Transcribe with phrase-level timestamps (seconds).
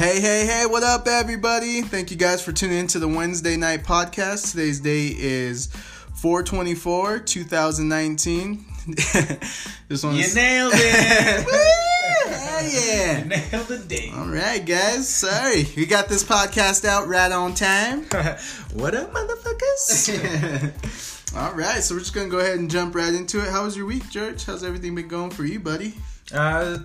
[0.00, 1.82] Hey, hey, hey, what up, everybody?
[1.82, 4.50] Thank you guys for tuning in to the Wednesday night podcast.
[4.50, 5.66] Today's date is
[6.14, 8.64] 424, 2019.
[9.88, 11.46] this one You nailed it.
[11.46, 12.32] Woo!
[12.32, 13.24] Hell You yeah.
[13.24, 14.14] nailed the date.
[14.14, 15.06] All right, guys.
[15.06, 15.66] Sorry.
[15.76, 18.04] We got this podcast out right on time.
[18.72, 20.16] what up, motherfuckers?
[21.36, 23.50] All right, so we're just going to go ahead and jump right into it.
[23.50, 24.46] How was your week, George?
[24.46, 25.92] How's everything been going for you, buddy?
[26.32, 26.78] uh,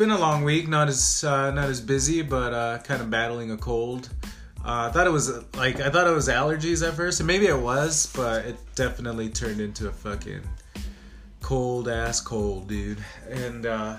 [0.00, 0.66] been a long week.
[0.66, 4.08] Not as uh, not as busy, but uh, kind of battling a cold.
[4.64, 7.46] Uh, I thought it was like I thought it was allergies at first, and maybe
[7.46, 10.40] it was, but it definitely turned into a fucking
[11.42, 12.96] cold ass cold, dude.
[13.28, 13.96] And uh,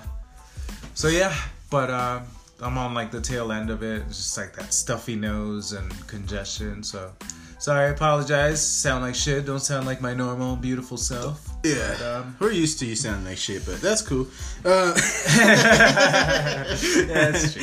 [0.94, 1.32] so yeah,
[1.70, 2.20] but uh,
[2.60, 4.02] I'm on like the tail end of it.
[4.08, 6.82] It's just like that stuffy nose and congestion.
[6.82, 7.12] So
[7.60, 8.60] sorry, I apologize.
[8.60, 9.46] Sound like shit.
[9.46, 11.51] Don't sound like my normal beautiful self.
[11.64, 11.94] Yeah.
[11.98, 14.26] But, um, We're used to you sounding like shit, but that's cool.
[14.64, 14.92] Uh,
[15.36, 16.64] Yeah,
[17.06, 17.62] that's true.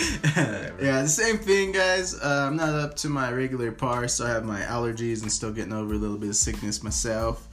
[0.82, 2.14] yeah, the same thing, guys.
[2.14, 5.52] Uh, I'm not up to my regular par, so I have my allergies and still
[5.52, 7.46] getting over a little bit of sickness myself.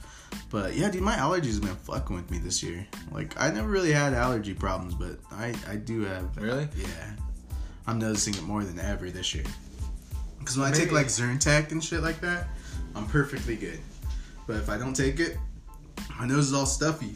[0.49, 2.85] But yeah, dude, my allergies have been fucking with me this year.
[3.11, 6.35] Like, I never really had allergy problems, but I, I do have.
[6.37, 6.67] Really?
[6.77, 7.11] Yeah.
[7.87, 9.45] I'm noticing it more than ever this year.
[10.39, 12.47] Because when I take like Zyrtec and shit like that,
[12.95, 13.79] I'm perfectly good.
[14.45, 15.37] But if I don't take it,
[16.19, 17.13] my nose is all stuffy.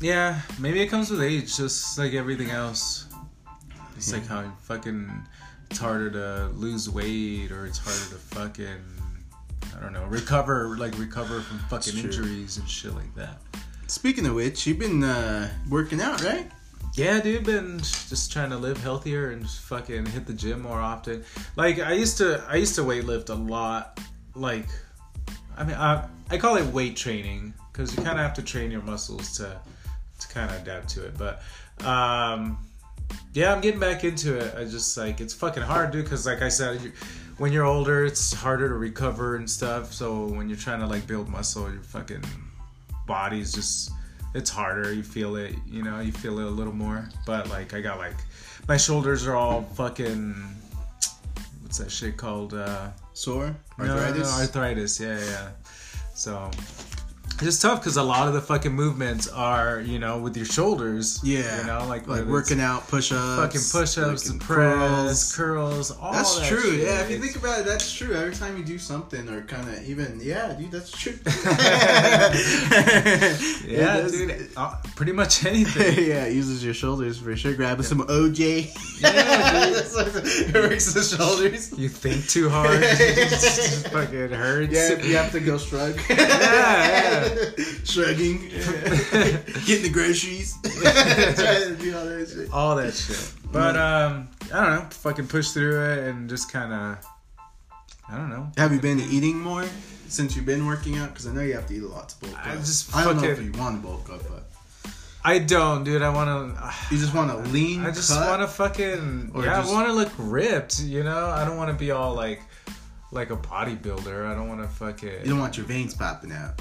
[0.00, 3.06] Yeah, maybe it comes with age, just like everything else.
[3.96, 5.10] It's like how fucking
[5.70, 8.80] it's harder to lose weight or it's harder to fucking
[9.76, 13.38] I don't know recover like recover from fucking injuries and shit like that.
[13.88, 16.50] Speaking of which, you've been uh, working out, right?
[16.94, 20.80] Yeah, dude, been just trying to live healthier and just fucking hit the gym more
[20.80, 21.24] often.
[21.56, 24.00] Like I used to, I used to weightlift a lot.
[24.34, 24.68] Like,
[25.56, 28.72] I mean, I, I call it weight training because you kind of have to train
[28.72, 29.56] your muscles to
[30.18, 31.16] to kind of adapt to it.
[31.16, 31.40] But
[31.86, 32.58] um,
[33.34, 34.52] yeah, I'm getting back into it.
[34.56, 36.04] I just like it's fucking hard, dude.
[36.04, 36.92] Because like I said, you,
[37.36, 39.92] when you're older, it's harder to recover and stuff.
[39.92, 42.24] So when you're trying to like build muscle, your fucking
[43.06, 43.92] body's just
[44.34, 44.92] it's harder.
[44.92, 47.08] You feel it, you know, you feel it a little more.
[47.26, 48.16] But like I got like
[48.66, 50.34] my shoulders are all fucking
[51.62, 52.54] what's that shit called?
[52.54, 53.54] Uh Sore?
[53.78, 54.40] no, no, no, Arthritis?
[54.40, 55.50] arthritis, yeah, yeah.
[56.14, 56.50] So
[57.40, 61.20] it's tough because a lot of the fucking movements are, you know, with your shoulders.
[61.22, 61.60] yeah.
[61.60, 63.36] You know, like like working out, push ups.
[63.36, 66.60] fucking push-ups, the press, curls, all That's that true.
[66.78, 66.80] shit.
[66.86, 68.14] Yeah, if you think about it, that's true.
[68.14, 71.14] Every time you do something or kind of even, yeah, dude, that's true.
[73.66, 76.04] yeah, does- dude, uh, pretty much anything.
[76.08, 77.54] yeah, it uses your shoulders for sure.
[77.54, 78.68] Grabbing some OJ.
[79.00, 79.76] Yeah, dude.
[79.76, 81.72] it works the shoulders.
[81.78, 84.72] You think too hard, it just fucking hurts.
[84.72, 85.98] Yeah, you have to go shrug.
[86.08, 87.27] yeah.
[87.84, 88.48] Shrugging.
[89.66, 90.56] Getting the groceries.
[90.62, 92.52] Trying to do all that shit.
[92.52, 93.32] all that shit.
[93.50, 97.04] But um, I don't know, fucking push through it and just kind of,
[98.10, 98.50] I don't know.
[98.56, 99.64] Have you been eating more
[100.08, 101.10] since you've been working out?
[101.10, 102.46] Because I know you have to eat a lot to bulk up.
[102.46, 104.44] I just I don't know if fucking- you want to bulk up, but
[105.24, 106.02] I don't, dude.
[106.02, 106.74] I want to.
[106.94, 107.84] you just want to lean.
[107.84, 109.32] I just want to fucking.
[109.34, 110.80] Or yeah, just- I want to look ripped.
[110.80, 112.40] You know, I don't want to be all like,
[113.12, 114.26] like a bodybuilder.
[114.26, 115.08] I don't want to fucking.
[115.24, 116.60] You don't want your veins popping out.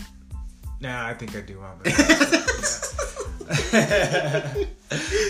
[0.80, 2.98] Nah, I think I do want that.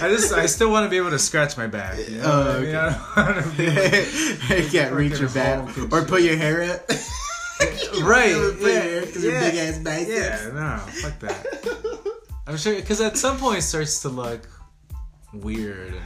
[0.01, 1.97] I just, I still want to be able to scratch my back.
[2.09, 2.75] You know Oh, what I mean?
[2.75, 2.97] okay.
[3.15, 3.57] I don't want to
[4.49, 6.89] be like, can't reach your back or put your hair up.
[8.03, 8.29] right.
[8.31, 9.49] Your Yeah, because your yeah.
[9.49, 10.09] big ass biceps.
[10.09, 11.45] Yeah, no, fuck that.
[12.45, 14.47] I'm sure because at some point it starts to look
[15.33, 16.03] weird and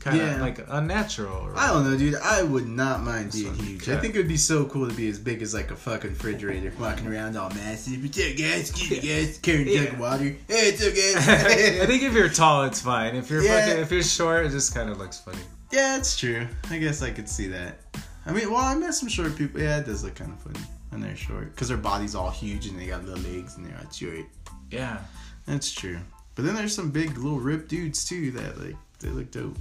[0.00, 0.40] kind of Yeah.
[0.40, 1.36] like unnatural.
[1.36, 2.16] Or, I don't know, dude.
[2.16, 3.84] I would not mind being huge.
[3.84, 3.96] cut.
[3.96, 6.10] I think it would be so cool to be as big as like a fucking
[6.10, 8.02] refrigerator, walking around all massive.
[8.02, 8.70] What's up, guys?
[8.72, 9.38] Get it, guys.
[9.38, 10.24] Carrying a jug of water.
[10.48, 11.14] Hey, it's okay.
[11.82, 13.14] I think if you're tall, it's fine.
[13.14, 13.66] If you're Yeah.
[13.66, 15.38] fucking, if you're short, it just kind of looks funny.
[15.70, 16.46] yeah, it's true.
[16.70, 17.78] I guess I could see that.
[18.26, 19.60] I mean, well, I met some short people.
[19.60, 20.60] Yeah, it does look kind of funny
[20.90, 23.78] when they're short because their body's all huge and they got little legs and they're
[23.78, 24.26] all short.
[24.70, 24.98] Yeah.
[25.46, 25.98] That's true.
[26.34, 29.56] But then there's some big little ripped dudes too that like they look dope.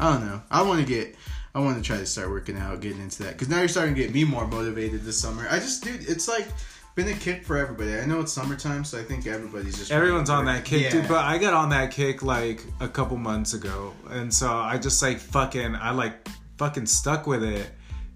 [0.00, 0.42] I don't know.
[0.50, 1.14] I want to get.
[1.54, 3.94] I want to try to start working out, getting into that because now you're starting
[3.94, 5.46] to get me more motivated this summer.
[5.50, 6.46] I just, dude, it's like
[6.94, 7.94] been a kick for everybody.
[7.94, 10.90] I know it's summertime, so I think everybody's just Everyone's on that kick, Yeah.
[10.90, 11.08] dude.
[11.08, 15.02] But I got on that kick like a couple months ago, and so I just
[15.02, 17.70] like fucking, I like fucking stuck with it.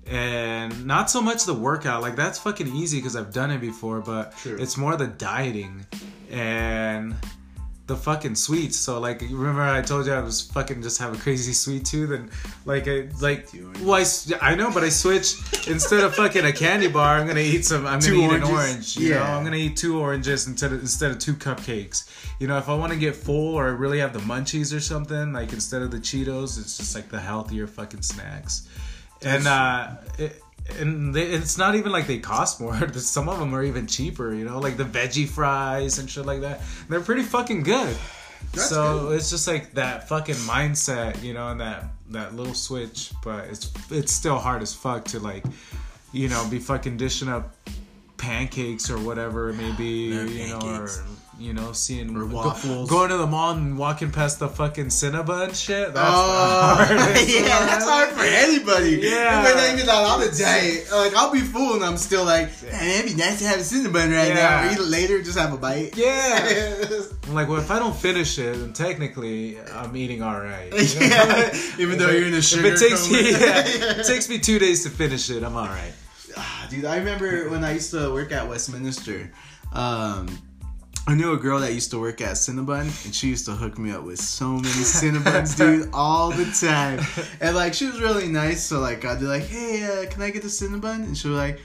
[0.06, 4.00] And not so much the workout, like that's fucking easy because I've done it before,
[4.00, 4.56] but True.
[4.58, 5.84] it's more the dieting.
[6.30, 7.14] And
[7.86, 8.76] the fucking sweets.
[8.76, 11.84] So like, you remember I told you I was fucking just have a crazy sweet
[11.84, 12.30] tooth and
[12.64, 13.48] like I like
[13.82, 14.04] well
[14.40, 17.86] I know, but I switched instead of fucking a candy bar, I'm gonna eat some.
[17.86, 18.96] I'm gonna Two eat an orange.
[18.96, 19.36] You know, Yeah.
[19.36, 22.08] I'm gonna eat two oranges instead of instead of two cupcakes.
[22.40, 25.32] You know, if I want to get full or really have the munchies or something,
[25.32, 28.68] like instead of the Cheetos, it's just like the healthier fucking snacks.
[29.22, 30.42] And uh, it,
[30.78, 32.76] and they, it's not even like they cost more.
[32.94, 34.34] Some of them are even cheaper.
[34.34, 36.60] You know, like the veggie fries and shit like that.
[36.88, 37.96] They're pretty fucking good.
[38.52, 39.16] That's so good.
[39.16, 43.12] it's just like that fucking mindset, you know, and that that little switch.
[43.22, 45.44] But it's it's still hard as fuck to like,
[46.12, 47.56] you know, be fucking dishing up
[48.16, 51.02] pancakes or whatever it may be, Love you know, pancakes.
[51.38, 55.92] You know, seeing go- going to the mall and walking past the fucking Cinnabon shit.
[55.92, 59.00] That's Oh, the yeah, that's hard for anybody.
[59.02, 59.42] Yeah.
[59.44, 62.48] But then, you know, on a diet, like I'll be full and I'm still like,
[62.62, 64.66] man, it'd be nice to have a cinnamon right now.
[64.68, 65.94] Or eat it later, just have a bite.
[65.96, 66.84] Yeah.
[67.26, 70.72] I'm like, well, if I don't finish it, then technically I'm eating all right.
[70.72, 71.06] you know?
[71.06, 71.54] Yeah.
[71.78, 73.62] Even though you're in a sugar If it takes me, yeah,
[74.00, 75.92] it takes me two days to finish it, I'm all right.
[76.38, 79.30] Ah, dude, I remember when I used to work at Westminster.
[79.72, 80.28] Um,
[81.08, 83.78] I knew a girl that used to work at Cinnabon, and she used to hook
[83.78, 87.00] me up with so many Cinnabons, dude, all the time.
[87.40, 88.64] And like, she was really nice.
[88.64, 91.38] So like, I'd be like, "Hey, uh, can I get the Cinnabon?" And she was
[91.38, 91.60] like.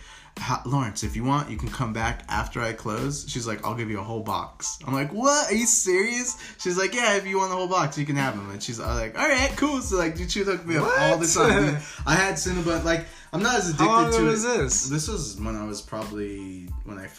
[0.65, 3.25] Lawrence, if you want, you can come back after I close.
[3.27, 4.79] She's like, I'll give you a whole box.
[4.87, 5.51] I'm like, what?
[5.51, 6.37] Are you serious?
[6.57, 8.49] She's like, yeah, if you want the whole box, you can have them.
[8.49, 9.81] And she's was like, all right, cool.
[9.81, 11.73] So like, dude, she would hook me up all the time.
[11.73, 11.81] dude.
[12.07, 12.85] I had Cinnabon.
[12.85, 14.29] Like, I'm not as addicted How long to it.
[14.29, 14.87] was this?
[14.87, 17.09] This was when I was probably when I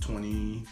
[0.00, 0.64] 20,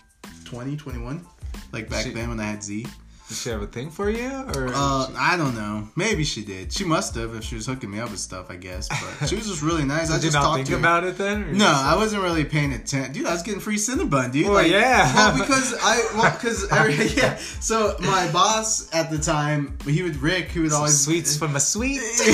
[0.45, 1.27] 20 21.
[1.73, 2.87] Like back then when I had Z.
[3.33, 5.89] Does she have a thing for you, or Uh, I don't know.
[5.97, 6.71] Maybe she did.
[6.71, 8.51] She must have if she was hooking me up with stuff.
[8.51, 10.11] I guess, but she was just really nice.
[10.11, 10.79] I did just not talked think to her.
[10.79, 11.57] about it then?
[11.57, 13.25] No, I wasn't really paying attention, dude.
[13.25, 14.49] I was getting free Cinnabon, dude.
[14.51, 15.15] Well, yeah.
[15.15, 16.67] Well, because I, well, because
[17.17, 17.37] yeah.
[17.61, 21.57] So my boss at the time, he would Rick, he would Some always sweets from
[21.57, 22.01] a sweet.
[22.03, 22.25] so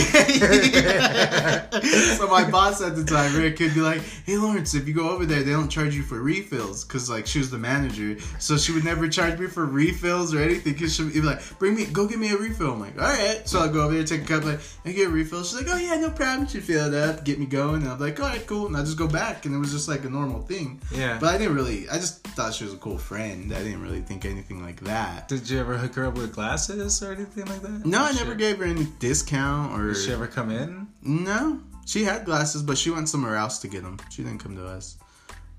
[2.28, 5.24] my boss at the time, Rick, could be like, "Hey Lawrence, if you go over
[5.26, 8.72] there, they don't charge you for refills, cause like she was the manager, so she
[8.72, 12.18] would never charge me for refills or anything, she'd be like, bring me, go get
[12.18, 14.44] me a refill." I'm like, "All right," so I go over there, take a cup,
[14.44, 15.42] like, I get a refill.
[15.44, 17.98] She's like, "Oh yeah, no problem." She'd fill it up, get me going, and I'm
[17.98, 20.10] like, "All right, cool," and I just go back, and it was just like a
[20.10, 20.80] normal thing.
[20.92, 21.18] Yeah.
[21.20, 23.52] But I didn't really, I just thought she was a cool friend.
[23.52, 25.28] I didn't really think anything like that.
[25.28, 27.86] Did you ever hook her up with glasses or anything like that?
[27.86, 29.88] No, I never she- gave her any discount or.
[29.88, 30.88] Did she ever come in?
[31.02, 33.98] No, she had glasses, but she went somewhere else to get them.
[34.10, 34.96] She didn't come to us.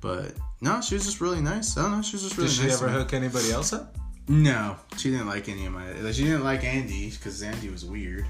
[0.01, 1.77] But no, she was just really nice.
[1.77, 2.57] I don't know, she was just really nice.
[2.57, 2.81] Did she nice.
[2.81, 3.95] ever hook anybody else up?
[4.29, 5.91] No, she didn't like any of my.
[5.93, 8.25] like, She didn't like Andy because Andy was weird,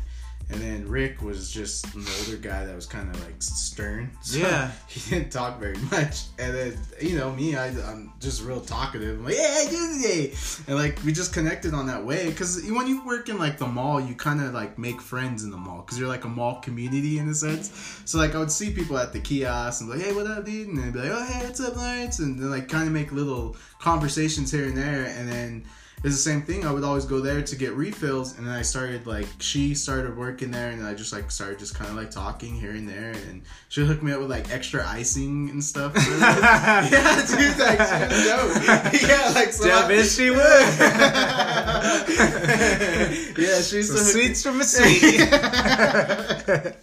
[0.50, 4.10] and then Rick was just an older guy that was kind of like stern.
[4.22, 4.72] So Yeah.
[4.88, 6.22] he didn't talk very much.
[6.38, 9.20] And then you know me, I, I'm just real talkative.
[9.20, 10.34] I'm like, yeah, I do today,
[10.68, 12.30] and like we just connected on that way.
[12.30, 15.52] Because when you work in like the mall, you kind of like make friends in
[15.52, 17.72] the mall because you're like a mall community in a sense.
[18.06, 20.46] So like I would see people at the kiosk and be like, hey, what up,
[20.46, 20.70] dude?
[20.70, 22.20] And they'd be like, oh, hey, what's up, Lawrence?
[22.20, 25.66] And then like kind of make little conversations here and there, and then
[26.04, 26.66] it's the same thing.
[26.66, 30.16] I would always go there to get refills, and then I started like she started
[30.18, 33.12] working there, and I just like started just kind of like talking here and there,
[33.30, 35.94] and she would hook me up with like extra icing and stuff.
[35.96, 39.04] yeah, dude, like dope.
[39.10, 40.40] Yeah, like so I- it, she would.
[43.38, 45.20] yeah, she used Some to hook sweets from a sweet.
[45.20, 46.74] yeah,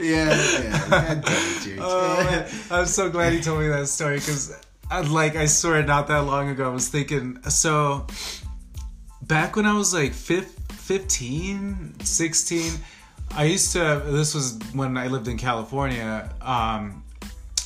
[0.00, 0.86] yeah.
[0.90, 1.78] God damn it, George.
[1.80, 2.46] Oh.
[2.70, 4.52] I'm so glad he told me that story because,
[4.90, 7.38] uh, like, I swear, not that long ago, I was thinking.
[7.48, 8.06] So,
[9.26, 12.72] back when I was like fif- 15, 16,
[13.36, 14.02] I used to.
[14.06, 16.30] This was when I lived in California.
[16.40, 17.02] Um,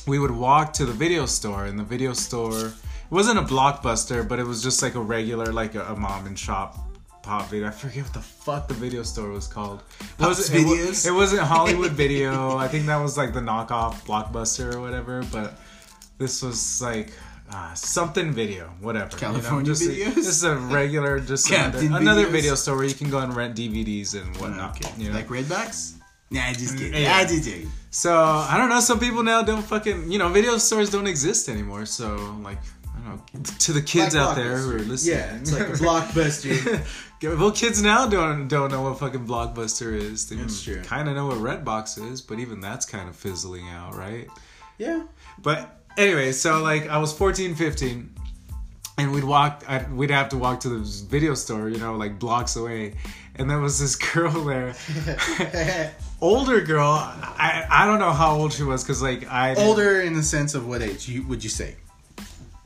[0.07, 2.73] we would walk to the video store, and the video store it
[3.11, 6.37] wasn't a blockbuster, but it was just like a regular, like a, a mom and
[6.37, 6.77] shop
[7.21, 7.67] pop video.
[7.67, 9.83] I forget what the fuck the video store was called.
[9.99, 11.05] It wasn't- it?
[11.05, 12.57] It, wasn't Hollywood Video.
[12.57, 15.23] I think that was like the knockoff blockbuster or whatever.
[15.31, 15.59] But
[16.17, 17.13] this was like.
[17.53, 19.17] Uh, something video, whatever.
[19.17, 20.17] California just, Videos?
[20.17, 24.19] is a regular, just another, another video store where you can go and rent DVDs
[24.19, 24.77] and whatnot.
[24.77, 25.15] okay, You know?
[25.15, 25.95] like Redbox.
[26.29, 27.01] Nah, I just kidding.
[27.01, 27.15] Yeah.
[27.17, 27.69] I just kidding.
[27.89, 28.79] So I don't know.
[28.79, 31.85] Some people now don't fucking you know video stores don't exist anymore.
[31.85, 35.17] So like I don't know to the kids out there who are listening.
[35.17, 36.85] Yeah, it's like a blockbuster.
[37.37, 40.29] well, kids now don't don't know what fucking blockbuster is.
[40.29, 40.81] They That's true.
[40.83, 44.29] kind of know what Redbox is, but even that's kind of fizzling out, right?
[44.77, 45.03] yeah.
[45.37, 48.15] But anyway, so like I was 14, 15,
[48.97, 49.63] and we'd walk.
[49.67, 52.95] i we'd have to walk to the video store, you know, like blocks away,
[53.35, 54.75] and there was this girl there.
[56.21, 56.89] older girl.
[56.89, 60.55] I I don't know how old she was because like I Older in the sense
[60.55, 61.75] of what age you would you say?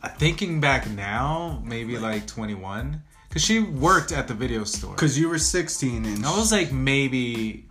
[0.03, 3.01] Uh, thinking back now, maybe like twenty one.
[3.35, 4.93] Cause she worked at the video store.
[4.93, 7.65] Because you were 16 and I was like maybe,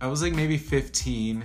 [0.00, 1.44] I was like maybe 15,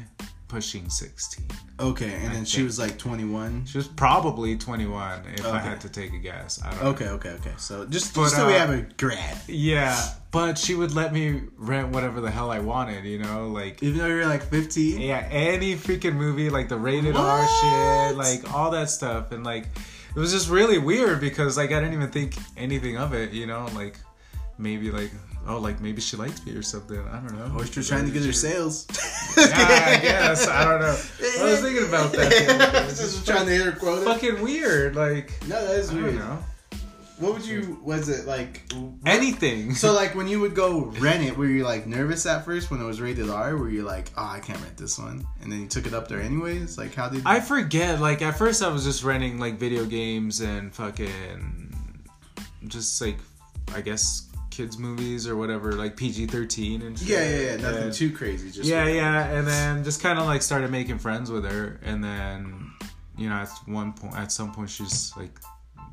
[0.49, 1.45] pushing 16.
[1.79, 3.65] okay, and then she was like 21.
[3.65, 6.61] She was probably 21 if I had to take a guess.
[6.61, 6.89] I don't know.
[6.89, 7.53] Okay, okay, okay.
[7.57, 9.37] So just, But, just so we uh, have a grad.
[9.47, 9.97] Yeah,
[10.31, 13.99] but she would let me rent whatever the hell I wanted, you know, like Even
[13.99, 14.99] though you're like 15.
[14.99, 19.67] yeah, any freaking movie, like the rated R shit, like all that stuff, and like
[20.15, 23.45] it was just really weird because like I didn't even think anything of it, you
[23.45, 23.97] know, like
[24.57, 25.11] maybe like
[25.47, 27.51] oh like maybe she likes me or something, I don't know.
[27.55, 28.85] Oh, or she's trying to get her sales.
[29.37, 30.87] Yeah, I guess I don't know.
[30.87, 32.85] I was thinking about that.
[32.89, 34.05] It's Just trying to hit her quota.
[34.05, 36.15] fucking weird, like No, that is I don't weird.
[36.15, 36.39] know
[37.19, 37.79] What would you?
[37.83, 38.63] Was it like?
[39.05, 39.75] anything.
[39.75, 42.81] So like when you would go rent it, were you like nervous at first when
[42.81, 43.55] it was rated R?
[43.57, 46.07] Were you like, oh, I can't rent this one, and then you took it up
[46.07, 46.77] there anyways?
[46.77, 47.23] Like how did?
[47.25, 47.99] I forget.
[47.99, 51.65] Like at first, I was just renting like video games and fucking
[52.67, 53.17] just like
[53.75, 57.07] I guess kids movies or whatever, like PG thirteen and shit.
[57.07, 57.55] yeah, yeah, yeah.
[57.57, 58.51] Nothing And- too crazy.
[58.51, 62.03] Just yeah, yeah, and then just kind of like started making friends with her, and
[62.03, 62.71] then
[63.17, 65.37] you know at one point, at some point, she's like,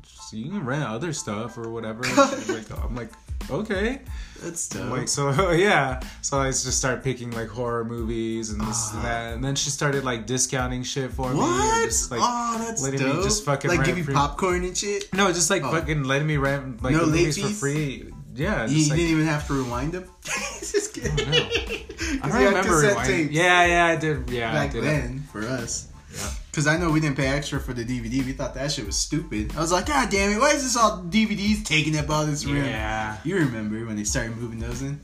[0.05, 2.01] "So "You can rent other stuff or whatever."
[2.47, 3.09] Like, I'm like,
[3.51, 4.01] okay.
[4.41, 4.89] That's dope.
[4.91, 5.99] Like so, yeah.
[6.21, 9.03] So I just started picking like horror movies and this and Ah.
[9.03, 11.37] that, and then she started like discounting shit for me.
[11.37, 12.07] what?
[12.11, 13.23] Like, oh, that's letting me dope.
[13.23, 15.11] just fucking like give you free- popcorn and shit.
[15.13, 15.71] No, just like Oh.
[15.71, 18.11] fucking letting me rent like No movies for free.
[18.37, 20.09] Yeah, You, you like, didn't even have to rewind them.
[20.59, 21.11] just kidding.
[21.19, 21.31] Oh, no.
[21.31, 21.47] I
[22.21, 24.29] 'Cause you don't remember tapes Yeah, yeah, I did.
[24.29, 24.83] Yeah, I Back did.
[24.83, 25.87] then, for us.
[26.13, 26.29] Yeah.
[26.53, 28.25] Cause I know we didn't pay extra for the DVD.
[28.25, 29.53] We thought that shit was stupid.
[29.55, 30.39] I was like, God damn it!
[30.39, 32.63] Why is this all DVDs taking up all this room?
[32.65, 33.17] Yeah.
[33.23, 34.99] You remember when they started moving those in?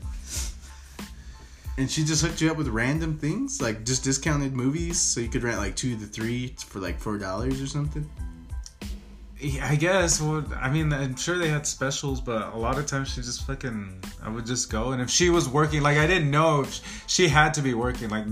[1.76, 5.28] And she just hooked you up with random things, like just discounted movies, so you
[5.28, 8.08] could rent like two to three for like four dollars or something.
[9.44, 10.20] Yeah, I guess.
[10.20, 13.46] Well, I mean, I'm sure they had specials, but a lot of times she just
[13.46, 14.00] fucking.
[14.22, 17.28] I would just go, and if she was working, like I didn't know if she
[17.28, 18.08] had to be working.
[18.08, 18.24] Like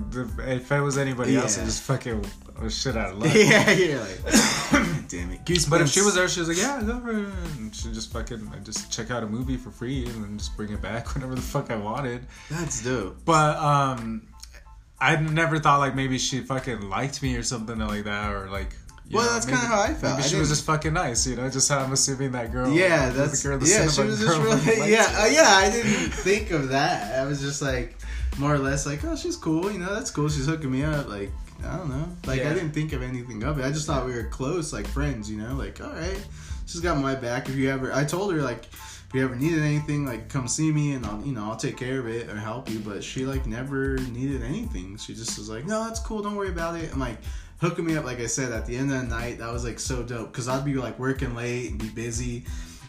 [0.49, 2.25] if, it was anybody else, I just fucking
[2.63, 3.35] was shit out of luck.
[3.35, 4.21] yeah, you're like,
[5.09, 5.45] damn it.
[5.45, 5.71] Goosebumps.
[5.71, 7.27] But if she was there, she was like, "Yeah, go for it."
[7.59, 10.57] And she just fucking I just check out a movie for free and then just
[10.57, 12.27] bring it back whenever the fuck I wanted.
[12.51, 13.19] that's dope.
[13.25, 14.27] But um,
[15.01, 18.75] I never thought like maybe she fucking liked me or something like that, or like.
[19.13, 20.17] You Well, know, that's kinda how I felt.
[20.17, 21.49] Maybe I she was just fucking nice, you know.
[21.51, 22.73] Just how I'm assuming that girl.
[22.73, 23.89] Yeah, that's the girl, the yeah.
[23.89, 25.49] She was just really yeah, uh, yeah.
[25.49, 27.21] I didn't think of that.
[27.21, 27.95] I was just like
[28.39, 29.71] more or less like, oh, she's cool.
[29.71, 30.31] You know, that's cool.
[30.31, 31.09] She's hooking me up.
[31.09, 31.31] Like
[31.63, 32.09] I don't know.
[32.27, 33.65] Like I didn't think of anything of it.
[33.67, 35.31] I just thought we were close, like friends.
[35.31, 36.27] You know, like all right,
[36.65, 37.51] she's got my back.
[37.51, 38.65] If you ever, I told her like.
[39.09, 41.77] If you ever needed anything, like come see me and I'll, you know, I'll take
[41.77, 42.79] care of it or help you.
[42.79, 44.97] But she like never needed anything.
[44.97, 46.23] She just was like, no, that's cool.
[46.23, 46.91] Don't worry about it.
[46.91, 47.19] I'm like,
[47.63, 49.79] hooking me up like i said at the end of the night that was like
[49.79, 52.45] so dope because i'd be like working late and be busy.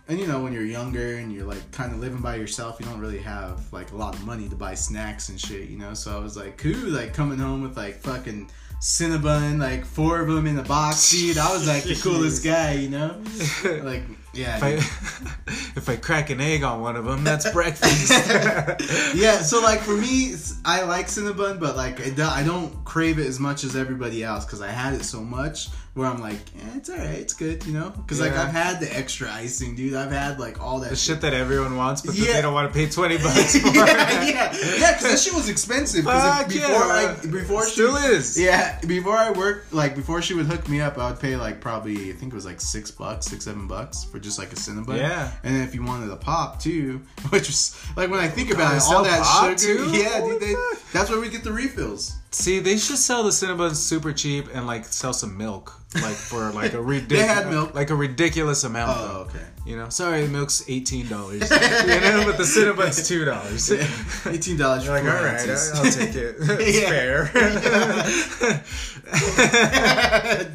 [0.10, 2.86] And you know when you're younger and you're like kind of living by yourself you
[2.88, 5.94] don't really have like a lot of money to buy snacks and shit you know?
[5.94, 8.50] So i was like cool like coming home with like fucking
[8.82, 11.38] cinnabon like four of them in a box dude.
[11.38, 13.22] I was like the coolest guy you know?
[13.64, 14.04] Like
[14.34, 18.10] yeah If I, if I crack an egg on one of them, that's breakfast.
[19.16, 20.36] yeah, so like for me,
[20.66, 24.46] I like Cinnabon, but like I I don't crave it as much as everybody else
[24.46, 27.74] because I had it so much where I'm like, eh, it's alright, it's good, you
[27.74, 27.90] know?
[27.92, 29.94] Because like I've had the extra icing, dude.
[29.94, 32.34] I've had like all that the shit that everyone wants, but Yeah.
[32.34, 33.68] they don't want to pay twenty bucks for.
[33.68, 36.06] yeah, yeah, yeah, because that shit was expensive.
[36.06, 37.18] Fuck yeah, before man.
[37.22, 38.40] I, before Still she, is.
[38.40, 41.62] Yeah, before I worked, like before she would hook me up, I would pay like
[41.62, 44.56] probably I think it was like six bucks, six seven bucks for just like a
[44.56, 44.98] Cinnabon.
[44.98, 45.32] Yeah.
[45.44, 48.72] and then if you wanted a pop too, which was like when I think about
[48.72, 49.76] they it, all that sugar.
[49.78, 49.92] too?
[49.94, 50.56] Yeah, dude, they,
[50.92, 52.16] that's where we get the refills.
[52.34, 56.50] See, they should sell the Cinnabons super cheap and like sell some milk, like for
[56.52, 57.76] like a They ridiculous, had milk.
[57.76, 58.98] like a ridiculous amount.
[58.98, 59.20] Oh, though.
[59.26, 59.46] okay.
[59.68, 61.42] You know, sorry, the milk's eighteen dollars.
[61.52, 63.72] you know, but the Cinnabon's two dollars.
[64.26, 64.84] Eighteen dollars.
[64.86, 66.36] You're like, all right, I'll take it.
[66.40, 66.90] It's Yeah.
[66.90, 67.30] fair.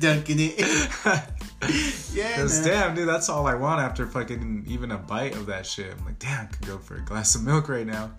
[0.00, 0.58] dunking it.
[2.12, 5.64] yeah, Cause damn, dude, that's all I want after fucking even a bite of that
[5.64, 5.92] shit.
[5.96, 8.10] I'm like, damn, I could go for a glass of milk right now.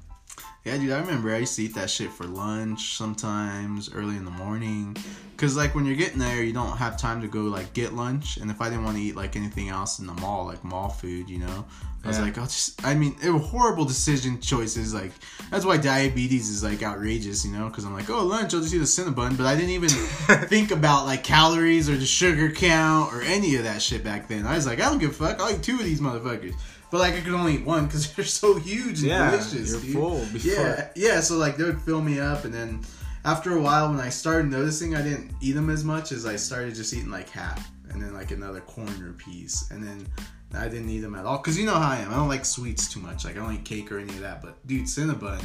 [0.66, 4.26] Yeah, dude, I remember I used to eat that shit for lunch sometimes, early in
[4.26, 4.96] the morning.
[5.38, 8.36] Cause like when you're getting there, you don't have time to go like get lunch.
[8.38, 10.90] And if I didn't want to eat like anything else in the mall, like mall
[10.90, 11.66] food, you know,
[12.04, 12.26] I was Yeah.
[12.26, 12.86] like, I'll just.
[12.86, 14.94] I mean, it were horrible decision choices.
[14.94, 15.14] Like
[15.50, 17.70] that's why diabetes is like outrageous, you know.
[17.70, 19.90] Cause I'm like, oh, lunch, I'll just eat a Cinnabon, but I didn't even
[20.50, 24.46] think about like calories or the sugar count or any of that shit back then.
[24.46, 25.40] I was like, I don't give a fuck.
[25.40, 26.54] I'll eat two of these motherfuckers.
[26.92, 29.72] But like I could only eat one because they're so huge and Yeah, delicious.
[29.72, 29.94] you're dude.
[29.94, 30.52] full before.
[30.64, 31.20] Yeah, yeah.
[31.22, 32.82] So like they would fill me up, and then
[33.26, 36.36] after a while, when I started noticing I didn't eat them as much as I
[36.36, 40.08] started just eating like half, and then like another corner piece, and then
[40.56, 42.12] I didn't eat them at all because you know how I am.
[42.12, 43.24] I don't like sweets too much.
[43.26, 44.42] Like I don't eat cake or any of that.
[44.42, 45.44] But dude, Cinnabon,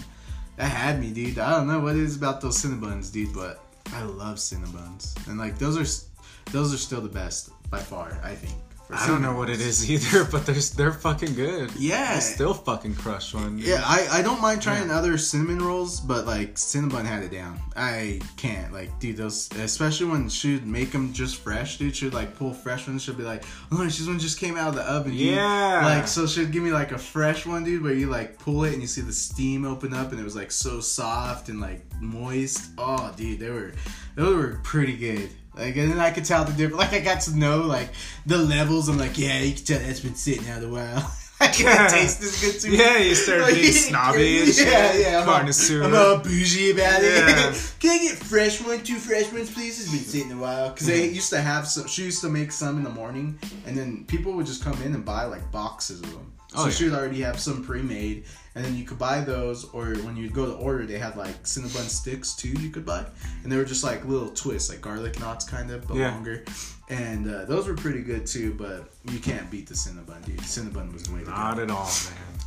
[0.57, 1.39] that had me, dude.
[1.39, 3.61] I don't know what it is about those Cinnabons, dude, but
[3.93, 8.19] I love Cinnabons, and like those are those are still the best by far.
[8.23, 8.55] I think.
[8.91, 11.71] I don't know what it is either, but they're they're fucking good.
[11.77, 12.15] Yeah.
[12.17, 13.59] I still fucking crush one.
[13.59, 17.59] Yeah, I, I don't mind trying other cinnamon rolls, but like Cinnabon had it down.
[17.77, 21.97] I can't like dude those especially when she'd make them just fresh, dude.
[21.97, 23.03] She'd like pull fresh ones.
[23.03, 25.13] She'd be like, oh, she's one just came out of the oven.
[25.13, 25.21] Dude.
[25.21, 25.81] Yeah.
[25.85, 28.73] Like so, she'd give me like a fresh one, dude, where you like pull it
[28.75, 31.85] and you see the steam open up and it was like so soft and like
[32.01, 32.71] moist.
[32.77, 33.73] Oh, dude, they were
[34.15, 35.31] those were pretty good.
[35.57, 36.79] Like and then I could tell the difference.
[36.79, 37.91] Like I got to know like
[38.27, 38.89] the levels.
[38.89, 41.15] I'm like, yeah, you can tell that's been sitting out a while.
[41.41, 42.77] I can't taste this good too.
[42.77, 44.69] Yeah, you start being snobby and shit.
[44.69, 45.21] Yeah, yeah.
[45.23, 45.83] I'm all, Connoisseur.
[45.83, 47.51] I'm all bougie about Yeah.
[47.51, 47.75] it.
[47.81, 49.81] Can I get fresh one, two fresh ones, please?
[49.81, 50.71] It's been sitting a while.
[50.71, 51.87] Because they used to have some.
[51.89, 54.95] She used to make some in the morning, and then people would just come in
[54.95, 56.33] and buy like boxes of them.
[56.55, 56.71] So Oh, yeah.
[56.71, 59.65] she would already have some pre-made, and then you could buy those.
[59.73, 62.49] Or when you go to order, they had like Cinnabon sticks too.
[62.51, 63.05] You could buy,
[63.43, 66.13] and they were just like little twists, like garlic knots, kind of, but Yeah.
[66.13, 66.45] longer.
[66.89, 68.55] And uh, those were pretty good too.
[68.55, 70.39] But you can't beat the Cinnabon, dude.
[70.41, 71.31] Cinnabon was way to go.
[71.33, 71.91] Not at all,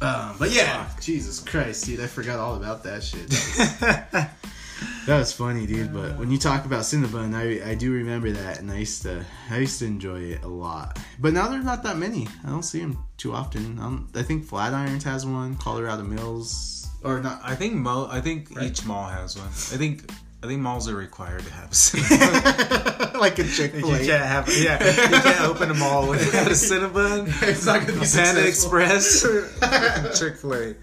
[0.01, 0.15] man.
[0.15, 3.27] Um, but yeah, Jesus Christ, dude, I forgot all about that shit.
[3.29, 4.23] That was.
[5.05, 5.93] that was funny, dude.
[5.93, 9.23] But when you talk about Cinnabon, I I do remember that, and I used to
[9.49, 10.99] I used to enjoy it a lot.
[11.19, 12.27] But now there's not that many.
[12.45, 13.79] I don't see them too often.
[13.79, 17.41] I, don't, I think Flatirons has one, Colorado Mills, or not.
[17.43, 18.65] I think mo- I think Right.
[18.65, 19.47] each mall has one.
[19.47, 20.11] I think
[20.43, 23.19] I think malls are required to have a Cinnabon.
[23.19, 24.05] like a Chick you Fil A.
[24.05, 24.83] can't have yeah.
[24.85, 27.27] You can't open a mall without a Cinnabon.
[27.41, 28.47] It's not gonna be A Panda.
[28.47, 29.21] Express,
[30.19, 30.75] Chick Fil A.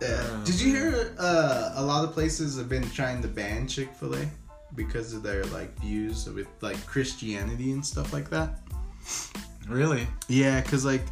[0.00, 0.42] Yeah.
[0.44, 4.14] Did you hear uh, a lot of places have been trying to ban Chick Fil
[4.14, 4.26] A
[4.74, 8.60] because of their like views with like Christianity and stuff like that?
[9.68, 10.06] Really?
[10.28, 11.02] Yeah, because like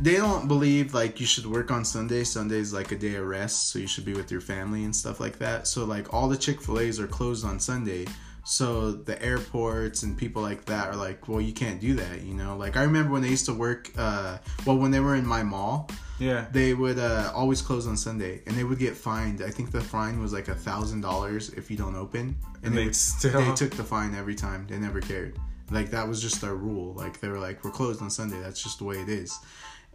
[0.00, 2.24] they don't believe like you should work on Sunday.
[2.24, 5.20] Sunday's like a day of rest, so you should be with your family and stuff
[5.20, 5.66] like that.
[5.66, 8.06] So like all the Chick Fil A's are closed on Sunday.
[8.46, 12.34] So the airports and people like that are like, well, you can't do that, you
[12.34, 12.56] know.
[12.56, 15.42] Like I remember when they used to work, uh, well, when they were in my
[15.42, 16.46] mall, Yeah.
[16.52, 19.42] they would uh, always close on Sunday, and they would get fined.
[19.42, 22.84] I think the fine was like a thousand dollars if you don't open, And they
[22.84, 24.66] they'd still- they took the fine every time.
[24.68, 25.38] They never cared.
[25.70, 26.94] Like that was just their rule.
[26.94, 28.40] Like they were like, we're closed on Sunday.
[28.40, 29.36] That's just the way it is.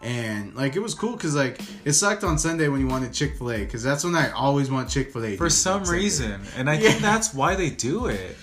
[0.01, 3.37] And like it was cool because like it sucked on Sunday when you wanted Chick
[3.37, 6.69] Fil A because that's when I always want Chick Fil A For some reason, and
[6.69, 8.35] I think that's why they do it.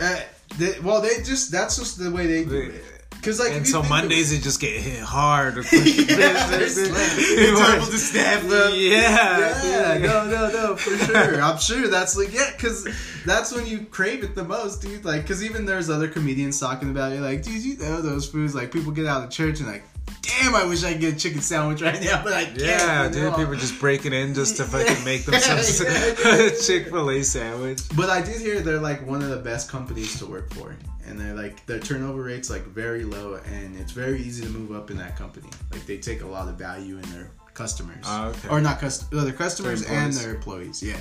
[0.00, 0.20] Uh,
[0.58, 2.84] they, well, they just that's just the way they do it.
[3.18, 5.56] Because like and so Mondays it just get hit hard.
[5.56, 8.72] yeah, it's like, it's able to staff up.
[8.78, 11.42] Yeah, Yeah, no, no, no, for sure.
[11.48, 12.88] I'm sure that's like, yeah, because
[13.26, 15.04] that's when you crave it the most, dude.
[15.04, 18.54] Like, because even there's other comedians talking about it, like, dude, you know those foods.
[18.54, 19.82] Like, people get out of church and like,
[20.22, 22.58] damn, I wish I could get a chicken sandwich right now, but I can't.
[22.58, 27.22] Yeah, dude, people just breaking in just to fucking make themselves a Chick Fil A
[27.22, 27.80] sandwich.
[27.96, 30.76] But I did hear they're like one of the best companies to work for,
[31.08, 34.72] and they're like their turnover rate's like very low, and it's very easy to move
[34.76, 35.48] up in that company.
[35.72, 38.48] Like they take a lot of value in their customers, Oh, okay.
[38.50, 40.82] or not cust- uh, their customers Their and their employees.
[40.82, 41.00] Yeah,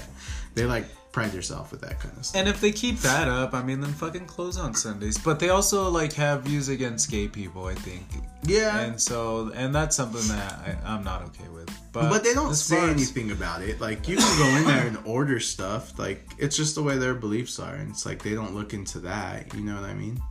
[0.55, 2.39] they like pride yourself with that kind of stuff.
[2.39, 5.17] And if they keep that up, I mean, then fucking close on Sundays.
[5.17, 8.03] But they also like have views against gay people, I think.
[8.43, 11.69] yeah, And so, and that's something that I, I'm not okay with.
[12.01, 13.81] But, but they don't say far as- anything about it.
[13.81, 15.97] Like you can go in there and order stuff.
[15.97, 18.99] Like it's just the way their beliefs are, and it's like they don't look into
[18.99, 19.53] that.
[19.53, 20.21] You know what I mean?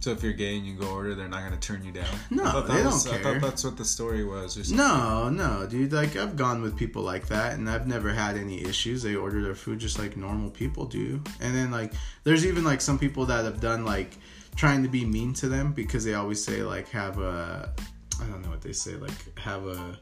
[0.00, 2.06] So if you're gay and you go order, they're not gonna turn you down.
[2.30, 3.20] No, I thought that they was, don't care.
[3.20, 4.56] I thought that's what the story was.
[4.56, 4.74] Or.
[4.74, 5.92] No, no, dude.
[5.92, 9.02] Like I've gone with people like that, and I've never had any issues.
[9.02, 11.20] They order their food just like normal people do.
[11.40, 14.16] And then like, there's even like some people that have done like
[14.54, 17.72] trying to be mean to them because they always say like have a,
[18.20, 19.98] I don't know what they say like have a,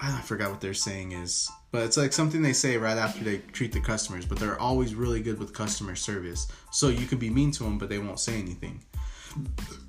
[0.00, 3.38] I forgot what their saying is, but it's like something they say right after they
[3.38, 4.26] treat the customers.
[4.26, 7.78] But they're always really good with customer service, so you could be mean to them,
[7.78, 8.82] but they won't say anything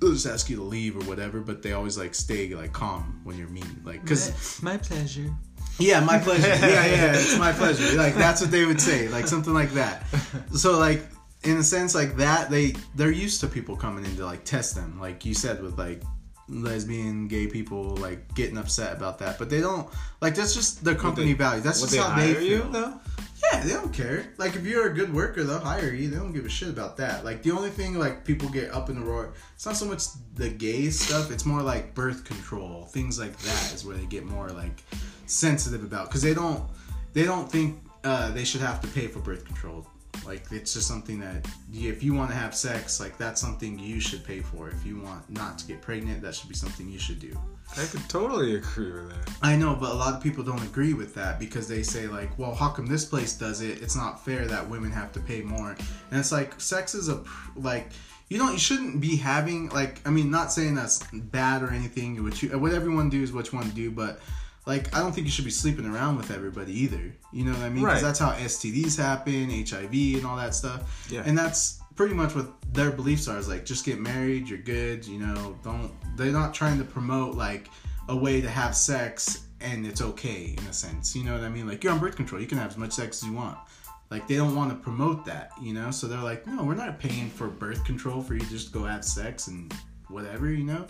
[0.00, 3.20] they'll just ask you to leave or whatever, but they always like stay like calm
[3.24, 5.30] when you're mean, like because my pleasure.
[5.78, 6.48] yeah, my pleasure.
[6.66, 7.96] Yeah, yeah, it's my pleasure.
[7.96, 10.04] Like that's what they would say, like something like that.
[10.54, 11.06] So like
[11.44, 14.74] in a sense like that, they they're used to people coming in to like test
[14.74, 16.02] them, like you said with like
[16.48, 19.88] lesbian, gay people like getting upset about that, but they don't
[20.20, 21.60] like that's just their company they- value.
[21.62, 22.70] That's just how they you feel.
[22.70, 23.00] though?
[23.52, 24.32] Yeah, they don't care.
[24.38, 26.08] Like if you're a good worker, they'll hire you.
[26.08, 27.24] They don't give a shit about that.
[27.24, 30.04] Like the only thing like people get up in the roar, it's not so much
[30.34, 31.30] the gay stuff.
[31.30, 34.82] It's more like birth control, things like that is where they get more like
[35.26, 36.64] sensitive about because they don't
[37.12, 39.86] they don't think uh, they should have to pay for birth control.
[40.24, 44.00] Like it's just something that if you want to have sex, like that's something you
[44.00, 44.68] should pay for.
[44.68, 47.36] If you want not to get pregnant, that should be something you should do.
[47.76, 49.32] I could totally agree with that.
[49.42, 52.38] I know, but a lot of people don't agree with that because they say like,
[52.38, 53.82] "Well, how come this place does it?
[53.82, 55.76] It's not fair that women have to pay more."
[56.10, 57.22] And it's like sex is a
[57.56, 57.90] like
[58.28, 62.22] you don't you shouldn't be having like I mean, not saying that's bad or anything.
[62.22, 64.20] What you what everyone do is what you want to do, but
[64.66, 67.14] like I don't think you should be sleeping around with everybody either.
[67.32, 67.84] You know what I mean?
[67.84, 68.08] Because Right.
[68.08, 71.06] that's how STDs happen, HIV, and all that stuff.
[71.10, 71.22] Yeah.
[71.24, 73.38] And that's pretty much what their beliefs are.
[73.38, 75.06] Is like just get married, you're good.
[75.06, 75.92] You know, don't.
[76.16, 77.68] They're not trying to promote like
[78.08, 81.16] a way to have sex and it's okay in a sense.
[81.16, 81.66] You know what I mean?
[81.66, 83.58] Like you're on birth control, you can have as much sex as you want.
[84.10, 85.90] Like they don't want to promote that, you know.
[85.90, 88.84] So they're like, no, we're not paying for birth control for you to just go
[88.84, 89.72] have sex and
[90.08, 90.86] whatever, you know.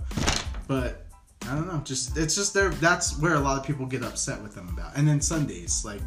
[0.69, 1.06] But
[1.49, 1.81] I don't know.
[1.85, 2.71] Just it's just there.
[2.71, 4.97] That's where a lot of people get upset with them about.
[4.97, 6.01] And then Sundays, like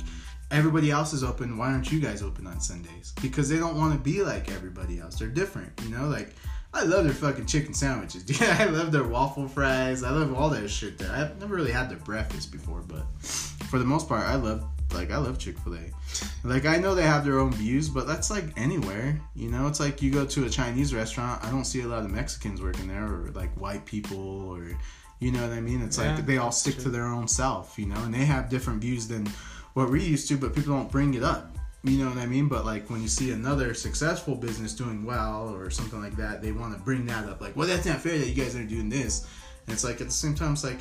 [0.51, 1.57] everybody else is open.
[1.57, 3.13] Why aren't you guys open on Sundays?
[3.21, 5.17] Because they don't want to be like everybody else.
[5.17, 6.07] They're different, you know.
[6.07, 6.35] Like
[6.73, 8.23] I love their fucking chicken sandwiches.
[8.25, 10.03] Dude, I love their waffle fries.
[10.03, 11.11] I love all that shit there.
[11.11, 15.11] I've never really had their breakfast before, but for the most part, I love like
[15.11, 16.47] I love Chick Fil A.
[16.47, 19.19] Like I know they have their own views, but that's like anywhere.
[19.35, 21.43] You know, it's like you go to a Chinese restaurant.
[21.43, 24.77] I don't see a lot of Mexicans working there, or like white people, or
[25.19, 25.81] you know what I mean.
[25.81, 26.83] It's Yeah, like they all stick true.
[26.83, 29.27] to their own self, you know, and they have different views than
[29.73, 31.55] what we're used to, but people don't bring it up.
[31.83, 32.47] You know what I mean?
[32.47, 36.51] But like when you see another successful business doing well or something like that, they
[36.51, 37.39] want to bring that up.
[37.39, 39.27] Like, well, that's not fair that you guys are doing this.
[39.65, 40.79] And it's like at the same time, it's like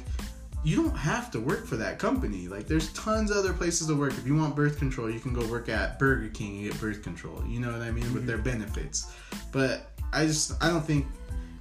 [0.65, 2.49] you don't have to work for that company.
[2.49, 4.13] Like, there's tons of other places to work.
[4.15, 7.03] If you want birth control, you can go work at Burger King and get birth
[7.03, 7.45] control.
[7.47, 8.13] You know what I mean?
[8.13, 8.27] With mm-hmm.
[8.27, 9.13] their benefits.
[9.53, 11.07] But I just I don't think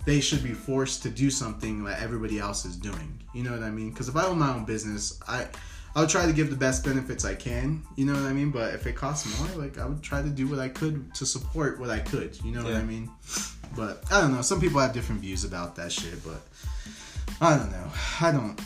[0.08, 3.22] they should be forced to do something that everybody else is doing.
[3.34, 3.90] You know what I mean?
[3.90, 5.48] Because if I own my own business, I
[5.96, 7.84] I'll try to give the best benefits I can.
[7.98, 8.50] You know what I mean?
[8.50, 11.26] But if it costs more, like I would try to do what I could to
[11.26, 12.42] support what I could.
[12.42, 13.10] You know what I mean?
[13.76, 14.42] But I don't know.
[14.42, 16.24] Some people have different views about that shit.
[16.24, 16.42] But
[17.42, 17.92] I don't know.
[18.22, 18.58] I don't.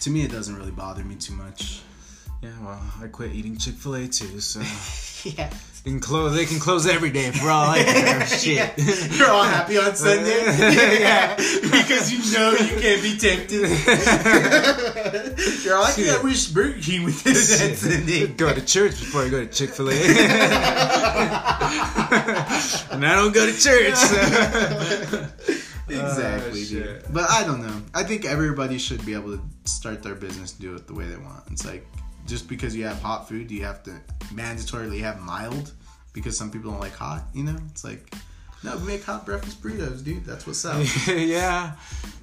[0.00, 1.82] To me, it doesn't really bother me too much.
[2.40, 4.60] Yeah, well, I quit eating Chick Fil A too, so
[5.36, 5.52] Yeah.
[5.84, 6.34] They can close.
[6.34, 8.26] They can close every day for all I care.
[8.38, 8.72] Shit.
[9.16, 10.44] You're all happy on uh, Sunday?
[11.00, 11.36] yeah.
[11.88, 13.70] Because you know you can't be tempted.
[15.64, 18.26] You're all like, yeah, I wish Burger King would do that Sunday.
[18.28, 19.92] go to church before I go to Chick Fil A,
[22.92, 23.94] and I don't go to church.
[23.94, 25.28] so- oh,
[25.88, 27.02] Exactly, Oh, dude.
[27.10, 27.80] But I don't know.
[27.94, 31.06] I think everybody should be able to start their business and do it the way
[31.06, 31.44] they want.
[31.50, 31.86] It's like
[32.28, 33.98] just because you have hot food, do you have to
[34.32, 35.72] mandatorily have mild?
[36.12, 37.56] Because some people don't like hot, you know?
[37.70, 38.12] It's like
[38.64, 40.24] no, we make hot breakfast burritos, dude.
[40.24, 40.84] That's what's up.
[41.06, 41.74] yeah.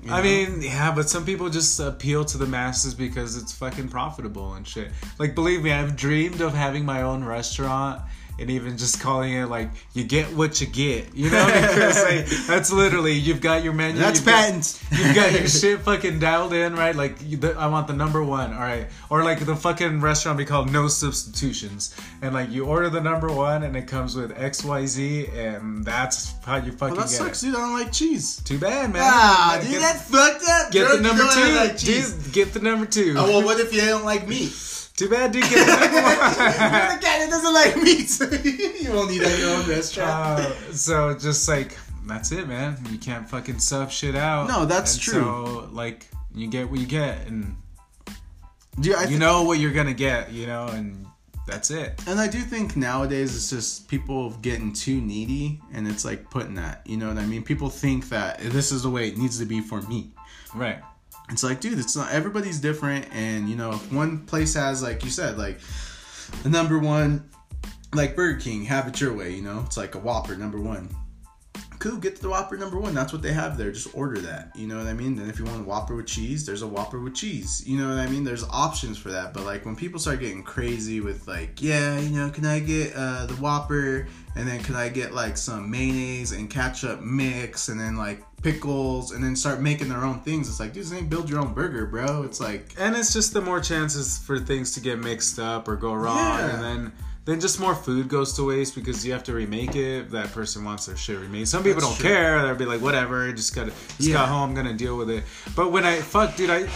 [0.09, 0.21] I know?
[0.21, 4.67] mean, yeah, but some people just appeal to the masses because it's fucking profitable and
[4.67, 4.91] shit.
[5.17, 8.01] Like, believe me, I've dreamed of having my own restaurant
[8.39, 11.45] and even just calling it like you get what you get, you know?
[11.75, 13.99] Because like that's literally you've got your menu.
[14.01, 16.95] That's you've got- You've got your shit fucking dialed in, right?
[16.95, 18.87] Like, you, the, I want the number one, all right?
[19.09, 23.27] Or like the fucking restaurant be called No Substitutions, and like you order the number
[23.31, 27.11] one, and it comes with X, Y, Z, and that's how you fucking Well, that
[27.11, 27.47] get sucks, it.
[27.47, 27.55] dude.
[27.55, 28.37] I don't like cheese.
[28.43, 29.01] Too bad, man.
[29.05, 30.71] Ah, dude, get, that's fucked up.
[30.71, 30.97] get bro.
[30.97, 32.13] the number You know I two, like cheese.
[32.13, 32.33] dude.
[32.33, 33.15] Get the number two.
[33.17, 34.51] Oh, well, what if you don't like meat?
[34.95, 35.43] Too bad, dude.
[35.43, 36.15] Get the number You're one.
[36.15, 38.81] the guy that doesn't like meat.
[38.81, 40.39] you won't eat at your own restaurant.
[40.39, 42.77] Uh, so just like that's it, man.
[42.89, 44.47] You can't fucking sub shit out.
[44.47, 45.21] No, that's And true.
[45.21, 47.57] So like you get what you get, and
[48.79, 51.05] dude, I you know what you're gonna get, you know, and
[51.45, 52.01] that's it.
[52.07, 56.55] And I do think nowadays it's just people getting too needy, and it's like putting
[56.55, 56.81] that.
[56.85, 57.43] You know what I mean?
[57.43, 60.11] People think that this is the way it needs to be for me.
[60.53, 60.79] Right.
[61.29, 62.11] It's like, dude, it's not.
[62.11, 65.59] Everybody's different, and you know, if one place has, like you said, like
[66.43, 67.29] the number one,
[67.93, 69.33] like Burger King, have it your way.
[69.33, 70.89] You know, it's like a Whopper number one.
[71.85, 72.95] Cool, get the Whopper number one.
[72.95, 73.71] That's what they have there.
[73.71, 74.49] Just order that.
[74.55, 75.15] You know what I mean?
[75.15, 77.63] Then if you want a Whopper with cheese, there's a Whopper with cheese.
[77.67, 78.23] You know what I mean?
[78.23, 79.35] There's options for that.
[79.35, 82.93] But like when people start getting crazy with like, yeah, you know, can I get
[82.95, 87.79] uh, the Whopper and then can I get like some mayonnaise and ketchup mix and
[87.79, 90.49] then like pickles and then start making their own things?
[90.49, 92.23] It's like, dude, this ain't build your own burger, bro.
[92.23, 95.75] It's like, And it's just the more chances for things to get mixed up or
[95.75, 96.55] go wrong, Yeah.
[96.55, 96.91] and then
[97.25, 100.11] then just more food goes to waste because you have to remake it.
[100.11, 101.47] That person wants their shit remade.
[101.47, 102.09] Some people That's don't true.
[102.09, 102.41] care.
[102.43, 104.13] They'll be like, whatever, just gotta just Yeah.
[104.13, 105.23] got home, gonna deal with it.
[105.55, 106.67] But when I fuck, dude, I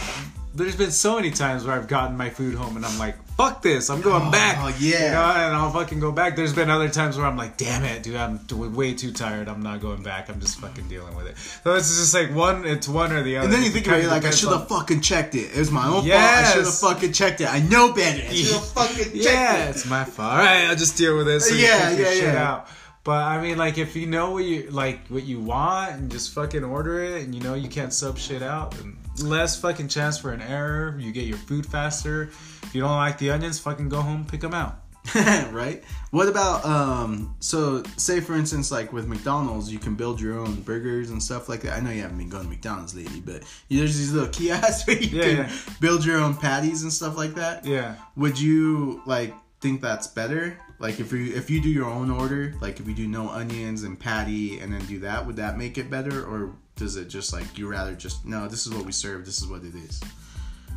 [0.52, 3.62] there's been so many times where I've gotten my food home and I'm like, fuck
[3.62, 4.56] this, I'm going Oh, back.
[4.60, 5.04] Oh, yeah.
[5.06, 6.36] You know, and I'll fucking go back.
[6.36, 8.40] There's been other times where I'm like, damn it, dude, I'm
[8.74, 9.48] way too tired.
[9.48, 10.28] I'm not going back.
[10.28, 11.36] I'm just fucking dealing with it.
[11.38, 13.46] So it's just like one, it's one or the other.
[13.46, 15.52] And then you think about it, like, I should have fucking checked it.
[15.54, 16.20] It was my own Yes.
[16.20, 16.46] fault.
[16.46, 17.48] I should have fucking checked it.
[17.52, 18.22] I know better.
[18.28, 19.70] I should have fucking checked Yeah, it.
[19.70, 20.32] it's my fault.
[20.32, 21.48] All right, I'll just deal with this.
[21.48, 22.48] So Yeah, yeah, shit yeah.
[22.50, 22.68] Out.
[23.02, 26.34] But I mean, like, if you know what you like, what you want, and just
[26.34, 30.18] fucking order it, and you know you can't sub shit out, then less fucking chance
[30.18, 30.94] for an error.
[30.98, 32.30] You get your food faster.
[32.70, 34.76] If you don't like the onions, fucking go home, pick them out.
[35.50, 35.82] right?
[36.12, 37.34] What about um?
[37.40, 41.48] So say for instance, like with McDonald's, you can build your own burgers and stuff
[41.48, 41.72] like that.
[41.76, 44.96] I know you haven't been going to McDonald's lately, but there's these little kiosks where
[45.02, 45.52] you Yeah, can yeah.
[45.80, 47.64] build your own patties and stuff like that.
[47.66, 47.96] Yeah.
[48.14, 50.56] Would you like think that's better?
[50.78, 53.82] Like if you if you do your own order, like if you do no onions
[53.82, 57.32] and patty and then do that, would that make it better, or does it just
[57.32, 58.46] like you rather just no?
[58.46, 59.26] This is what we serve.
[59.26, 60.00] This is what it is.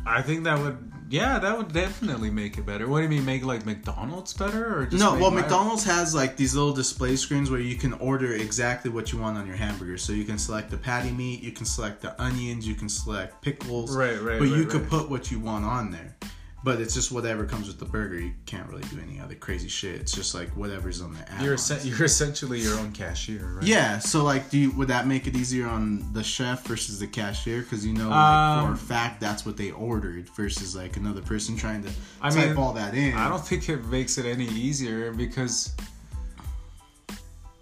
[0.06, 2.88] I think that would, yeah, that would definitely make it better.
[2.88, 6.14] What do you mean, make like McDonald's better, or just No, well, my- McDonald's has
[6.14, 9.56] like these little display screens where you can order exactly what you want on your
[9.56, 9.96] hamburger.
[9.98, 13.40] So you can select the patty meat, you can select the onions, you can select
[13.42, 13.94] pickles.
[13.96, 16.16] Right, right, But you right, could put what you want on there.
[16.64, 18.18] But it's just whatever comes with the burger.
[18.18, 20.00] You can't really do any other crazy shit.
[20.00, 23.62] It's just like whatever's on the add You're you're essentially your own cashier, right?
[23.62, 27.06] Yeah, so like, do you, would that make it easier on the chef versus the
[27.06, 27.60] cashier?
[27.60, 31.20] Because you know, like, Um, for a fact, that's what they ordered versus like another
[31.20, 31.90] person trying to
[32.22, 33.12] I type mean, all that in.
[33.12, 35.74] I don't think it makes it any easier because,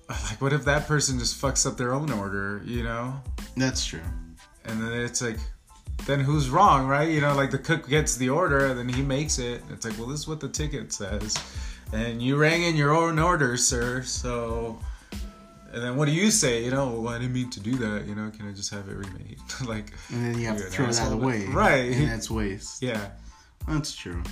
[0.08, 3.20] like, what if that person just fucks up their own order, you know?
[3.56, 4.00] That's true.
[4.64, 5.38] And then it's like,
[6.06, 7.08] then who's wrong, right?
[7.08, 9.62] You know, like the cook gets the order and then he makes it.
[9.70, 11.36] It's like, well, this is what the ticket says.
[11.92, 14.02] And you rang in your own order, sir.
[14.02, 14.78] So,
[15.72, 16.64] and then what do you say?
[16.64, 18.06] You know, well, I didn't mean to do that.
[18.06, 19.38] You know, can I just have it remade?
[19.66, 21.46] like, And then you have to throw that away.
[21.46, 21.92] Right.
[21.92, 22.82] And that's waste.
[22.82, 23.10] yeah.
[23.68, 24.22] That's true.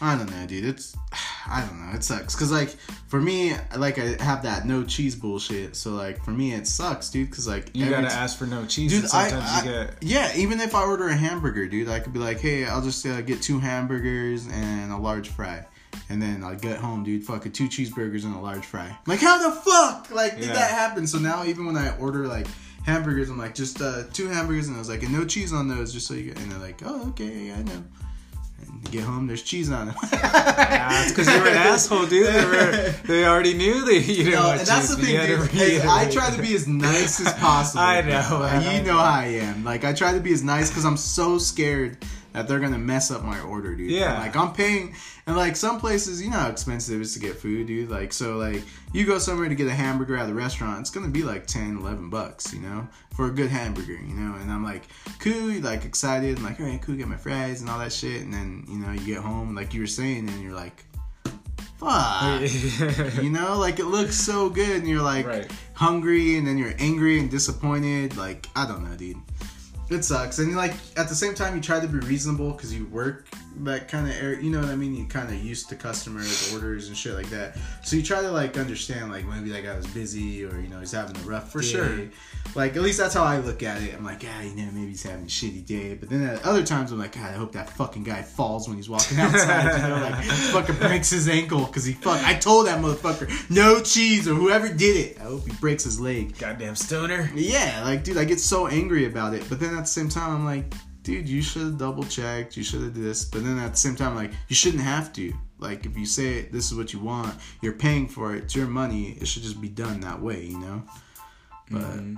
[0.00, 0.64] I don't know, dude.
[0.64, 0.96] It's
[1.46, 1.96] I don't know.
[1.96, 2.70] It sucks because like
[3.08, 5.76] for me, like I have that no cheese bullshit.
[5.76, 7.30] So like for me, it sucks, dude.
[7.30, 8.90] Because like You gotta t- ask for no cheese.
[8.92, 9.96] Dude, I, sometimes I you get.
[10.02, 10.32] yeah.
[10.36, 13.20] Even if I order a hamburger, dude, I could be like, hey, I'll just uh,
[13.20, 15.64] get two hamburgers and a large fry,
[16.08, 18.96] and then I get home, dude, fucking two cheeseburgers and a large fry.
[19.06, 20.54] Like how the fuck like did Yeah.
[20.54, 21.06] that happen?
[21.06, 22.46] So now even when I order like
[22.84, 25.68] hamburgers, I'm like just uh, two hamburgers, and I was like, and no cheese on
[25.68, 26.24] those, just so you.
[26.32, 27.84] Get, and they're like, oh okay, yeah, I know.
[28.60, 29.94] And you get home, there's cheese on it.
[30.02, 32.26] It's because you were an asshole, dude.
[32.32, 35.26] They, were, they already knew that you didn't No, want and that's cheese, the thing,
[35.26, 35.54] dude.
[35.60, 37.82] is I try to be as nice as possible.
[37.82, 38.92] I know, I you know.
[38.92, 39.64] know how I am.
[39.64, 41.98] Like I try to be as nice because I'm so scared
[42.34, 43.90] that they're gonna mess up my order, dude.
[43.90, 44.18] Yeah.
[44.18, 44.94] Like I'm paying,
[45.26, 47.88] and like some places, you know how expensive it is to get food, dude.
[47.90, 51.08] Like so, like you go somewhere to get a hamburger at the restaurant, it's gonna
[51.08, 54.34] be like 10, 11 bucks, you know, for a good hamburger, you know.
[54.36, 54.82] And I'm like,
[55.20, 58.20] cool, like excited, and like, all right, cool, get my fries and all that shit.
[58.22, 60.84] And then you know you get home, like you were saying, and you're like,
[61.78, 62.42] fuck.
[63.22, 65.50] You know, like it looks so good, and you're like Right.
[65.74, 68.16] hungry, and then you're angry and disappointed.
[68.16, 69.16] Like I don't know, dude.
[69.94, 72.86] It sucks, and like at the same time, you try to be reasonable because you
[72.86, 73.26] work
[73.60, 74.40] that kind of area.
[74.40, 74.94] You know what I mean?
[74.94, 77.56] You kind of used to customers' orders and shit like that.
[77.82, 80.80] So you try to like understand, like maybe that guy was busy or you know
[80.80, 82.08] he's having a rough For sure.
[82.54, 83.94] Like at least that's how I look at it.
[83.94, 85.94] I'm like, yeah, you know, maybe he's having a shitty day.
[85.94, 88.76] But then at other times, I'm like, God, I hope that fucking guy falls when
[88.76, 89.80] he's walking outside.
[89.80, 92.22] you know, like fucking breaks his ankle because he fuck.
[92.24, 95.20] I told that motherfucker no cheese or whoever did it.
[95.20, 96.36] I hope he breaks his leg.
[96.38, 97.30] Goddamn stoner.
[97.34, 99.44] Yeah, like dude, I get so angry about it.
[99.48, 100.72] But then at the same time, I'm like,
[101.04, 102.56] dude, you should have double checked.
[102.56, 103.24] You should have this.
[103.24, 105.32] But then at the same time, like, you shouldn't have to.
[105.58, 108.44] Like, if you say this is what you want, you're paying for it.
[108.44, 109.12] It's your money.
[109.20, 110.82] It should just be done that way, you know.
[111.70, 112.16] But Mm-hmm.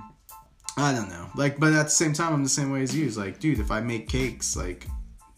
[0.79, 1.27] I don't know.
[1.35, 3.07] Like, but at the same time, I'm the same way as you.
[3.07, 4.85] It's like, dude, if I make cakes, like,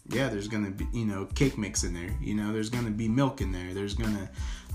[0.10, 2.14] yeah, there's gonna be, you know, cake mix in there.
[2.22, 3.74] You know, there's gonna be milk in there.
[3.74, 4.30] There's gonna,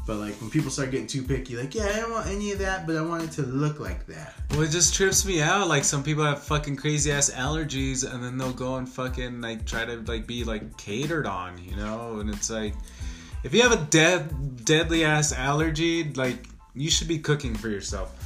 [0.07, 2.59] but like when people start getting too picky, like, yeah, I don't want any of
[2.59, 4.35] that, but I want it to look like that.
[4.51, 5.69] Well, it just trips me out.
[5.69, 9.65] Like some people have fucking crazy ass allergies, and then they'll go and fucking like
[9.65, 12.19] try to like be like catered on, you know.
[12.21, 12.75] And it's like,
[13.43, 18.21] if you have a dead deadly ass allergy, like you should be cooking for yourself.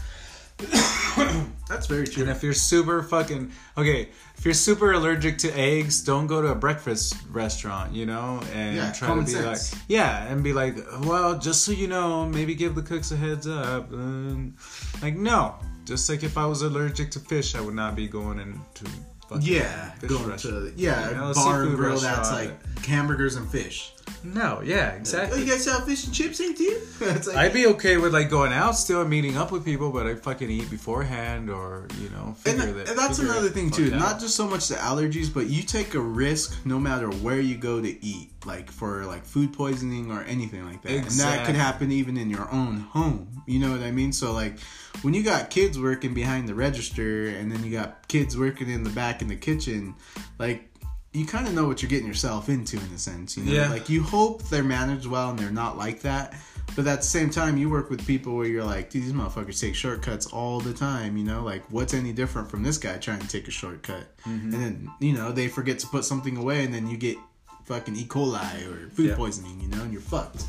[1.68, 2.22] That's very true.
[2.22, 6.48] And if you're super fucking okay, if you're super allergic to eggs, don't go to
[6.48, 9.72] a breakfast restaurant, you know, and Yeah, try to be sense.
[9.74, 13.16] like, yeah, and be like, well, just so you know, maybe give the cooks a
[13.16, 13.92] heads up.
[13.92, 14.54] And,
[15.02, 18.38] like, no, just like if I was allergic to fish, I would not be going
[18.38, 18.84] into
[19.28, 20.74] fucking Yeah, fish going restaurant.
[20.76, 22.52] to yeah You know, bar and grill that's like
[22.86, 23.92] hamburgers and fish.
[24.24, 25.40] No, yeah, Oh, exactly.
[25.40, 26.80] you guys sell fish and chips, ain't you?
[27.00, 30.06] like, I'd be okay with like going out still and meeting up with people, but
[30.06, 32.88] I fucking eat beforehand or you know and, figure that, that.
[32.90, 33.92] and that's another thing too.
[33.94, 34.00] out.
[34.00, 37.56] Not just so much the allergies, but you take a risk no matter where you
[37.56, 40.92] go to eat, like for like food poisoning or anything like that.
[40.92, 43.42] And that could happen even in your own home.
[43.46, 44.12] You know what I mean?
[44.12, 44.58] So like
[45.02, 48.82] when you got kids working behind the register and then you got kids working in
[48.84, 49.94] the back in the kitchen,
[50.38, 50.64] like
[51.12, 53.36] you kind of know what you're getting yourself into in a sense.
[53.36, 53.70] You know, Yeah.
[53.70, 56.34] like you hope they're managed well and they're not like that.
[56.76, 59.58] But at the same time, you work with people where you're like, dude, these motherfuckers
[59.58, 61.16] take shortcuts all the time.
[61.16, 64.06] You know, like what's any different from this guy trying to take a shortcut?
[64.26, 64.52] Mm-hmm.
[64.52, 67.16] And then you know they forget to put something away, and then you get
[67.64, 68.04] fucking E.
[68.04, 69.16] coli or food Yeah.
[69.16, 69.58] poisoning.
[69.62, 70.44] You know, and you're fucked.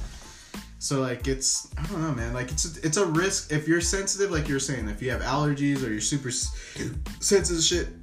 [0.80, 2.34] So like it's I don't know, man.
[2.34, 5.22] Like it's a, it's a risk if you're sensitive, like you're saying, if you have
[5.22, 7.99] allergies or you're super sensitive shit.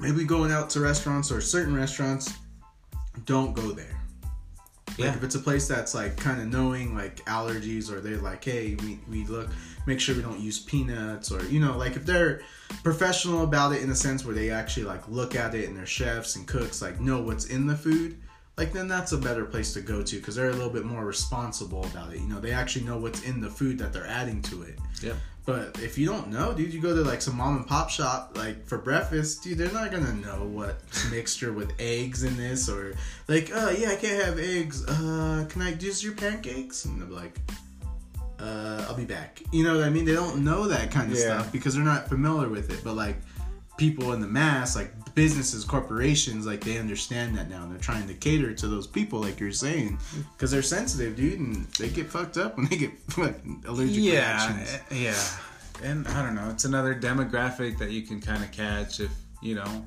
[0.00, 2.32] Maybe going out to restaurants or certain restaurants,
[3.24, 3.94] don't go there.
[4.90, 5.14] Like Yeah.
[5.14, 8.76] if it's a place that's like kind of knowing like allergies or they're like, hey,
[8.82, 9.48] we, we look,
[9.86, 12.42] make sure we don't use peanuts or you know, like if they're
[12.82, 15.86] professional about it in a sense where they actually like look at it and their
[15.86, 18.18] chefs and cooks like know what's in the food,
[18.56, 21.04] like then that's a better place to go to because they're a little bit more
[21.04, 22.18] responsible about it.
[22.20, 24.78] You know, they actually know what's in the food that they're adding to it.
[25.02, 25.16] Yep.
[25.48, 28.36] But if you don't know, dude, you go to like some mom and pop shop
[28.36, 32.94] like for breakfast, dude, they're not gonna know what mixture with eggs in this or
[33.28, 34.84] like, uh, yeah, I can't have eggs.
[34.86, 36.84] Uh, can I use your pancakes?
[36.84, 37.38] And they're like,
[38.38, 39.40] uh, I'll be back.
[39.50, 40.04] You know what I mean?
[40.04, 41.24] They don't know that kind of Yeah.
[41.38, 42.84] stuff because they're not familiar with it.
[42.84, 43.16] But like
[43.78, 48.06] people in the mass, like businesses, corporations, like they understand that now and they're trying
[48.06, 49.98] to cater to those people, like you're saying,
[50.34, 54.12] because they're sensitive, dude, and they get fucked up when they get fucking allergic yeah,
[54.12, 54.78] reactions.
[54.90, 56.48] eh, yeah, and I don't know.
[56.50, 59.10] It's another demographic that you can kind of catch if
[59.42, 59.84] you know,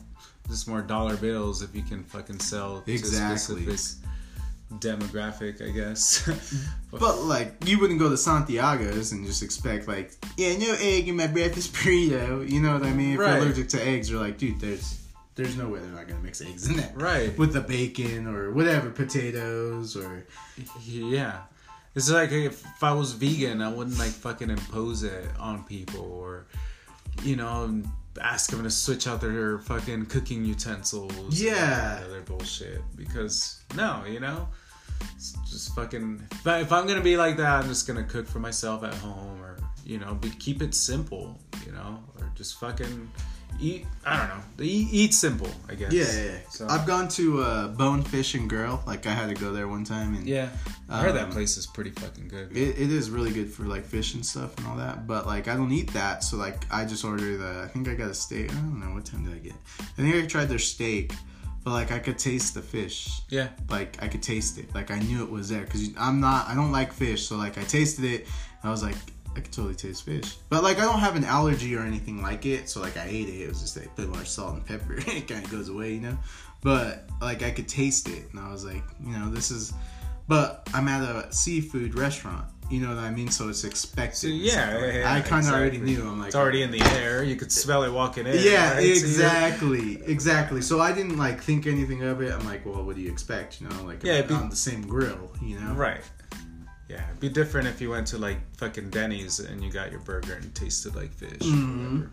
[0.50, 3.62] just more dollar bills if you can fucking sell to Exactly.
[3.64, 4.10] specific
[4.80, 6.30] demographic, I guess.
[6.92, 11.16] But like, you wouldn't go to Santiago's and just expect like, yeah, no egg in
[11.16, 12.48] my breakfast burrito.
[12.50, 13.14] You know what I mean?
[13.14, 13.30] If Right.
[13.36, 15.01] you're allergic to eggs, you're like, dude, there's
[15.36, 17.38] there's no way they're not gonna mix eggs in that right.
[17.38, 20.26] with the bacon or whatever, potatoes or
[20.84, 21.42] Yeah.
[21.96, 26.48] It's like if, I was vegan, I wouldn't like fucking impose it on people or,
[27.24, 27.84] you know,
[28.22, 31.42] ask them to switch out their fucking cooking utensils.
[31.42, 32.02] Yeah.
[32.06, 32.82] other bullshit.
[32.96, 34.48] Because, no, you know?
[35.16, 36.26] It's just fucking.
[36.32, 38.94] If, I, if I'm gonna be like that, I'm just gonna cook for myself at
[38.96, 42.00] home or, you know, be, keep it simple, you know?
[42.20, 43.10] Or just fucking
[43.60, 43.86] eat.
[44.06, 44.44] I don't know.
[44.64, 45.92] Eat, eat simple, I guess.
[45.94, 46.24] yeah, yeah.
[46.32, 46.38] yeah.
[46.50, 48.82] So, I've gone to uh, Bonefish and Grill.
[48.88, 50.50] Like I had to go there one time and yeah.
[50.90, 52.56] I heard that Um, place is pretty fucking good.
[52.56, 55.48] It, it is really good for like fish and stuff and all that, but like
[55.48, 57.62] I don't eat that, so like I just ordered the.
[57.64, 58.52] I think I got a steak.
[58.52, 59.54] I don't know what time did I get.
[59.80, 61.14] I think I tried their steak,
[61.64, 63.22] but like I could taste the fish.
[63.30, 63.50] yeah.
[63.70, 64.74] Like I could taste it.
[64.74, 66.48] Like I knew it was there because I'm not.
[66.48, 68.22] I don't like fish, so like I tasted it.
[68.62, 68.96] And I was like,
[69.36, 70.38] I could totally taste fish.
[70.50, 73.30] But like I don't have an allergy or anything like it, so like I ate
[73.30, 73.42] it.
[73.44, 74.96] It was just like put more salt and pepper.
[74.98, 76.18] it kind of goes away, you know.
[76.62, 79.74] But like I could taste it, and I was like, you know, this is.
[80.28, 82.46] But I'm at a seafood restaurant.
[82.70, 83.30] You know what I mean?
[83.30, 84.16] So it's expected.
[84.16, 86.08] So, yeah, Like, yeah, yeah, I kind of already knew.
[86.08, 87.22] I'm like, It's already in the air.
[87.22, 88.38] You could smell it walking in.
[88.42, 88.84] yeah, right?
[88.86, 90.62] Exactly, exactly.
[90.62, 92.32] So I didn't like think anything of it.
[92.32, 93.60] I'm like, well, what do you expect?
[93.60, 95.32] You know, like Yeah, be- on the same grill.
[95.42, 96.02] You know, right.
[96.92, 100.02] Yeah, it'd be different if you went to like fucking Denny's and you got your
[100.02, 102.10] burger and it tasted like fish Mhm.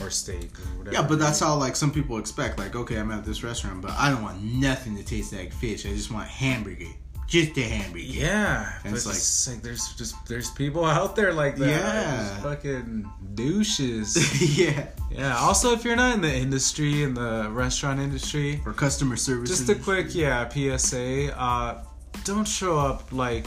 [0.00, 0.94] or, or steak or whatever.
[0.96, 2.58] Yeah, but that's how like some people expect.
[2.58, 5.86] Like, okay, I'm at this restaurant, but I don't want nothing to taste like fish.
[5.86, 6.86] I just want hamburger,
[7.28, 8.04] just a hamburger.
[8.04, 11.68] Yeah, And it's like- it's like there's just there's people out there like that.
[11.68, 12.36] Yeah.
[12.42, 14.08] Fucking douches.
[14.58, 14.86] yeah.
[15.10, 15.36] yeah.
[15.38, 19.48] Also, if you're not in the industry, in the restaurant industry, Or customer service.
[19.48, 21.34] Just a quick, yeah, PSA.
[21.38, 21.84] Uh,
[22.24, 23.46] don't show up like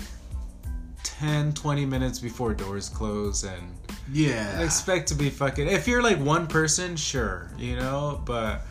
[1.08, 3.74] 10, 20 minutes before doors close and
[4.12, 4.62] Yeah.
[4.62, 5.68] expect to be fucking.
[5.68, 8.62] If you're like one person, sure, you know, but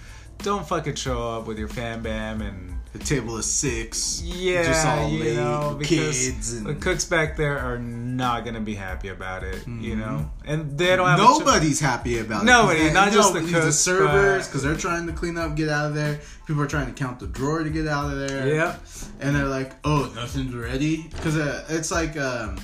[0.43, 2.76] don't fucking show up with your fan bam and.
[2.99, 4.23] The table of six.
[4.25, 5.89] Yeah, Just all you know, because
[6.27, 9.99] kids and the cooks back there are not gonna be happy about it, you Mhm.
[9.99, 12.47] know, and they don't have Nobody's happy about it.
[12.47, 15.55] Nobody, 'Cause they- not just the the cooks, servers, because they're trying to clean up,
[15.57, 16.21] get out of there.
[16.47, 18.49] People are trying to count the drawer to get out of there.
[18.49, 18.77] Yeah,
[19.21, 22.57] and they're like, "Oh, nothing's ready," because uh, it's like um,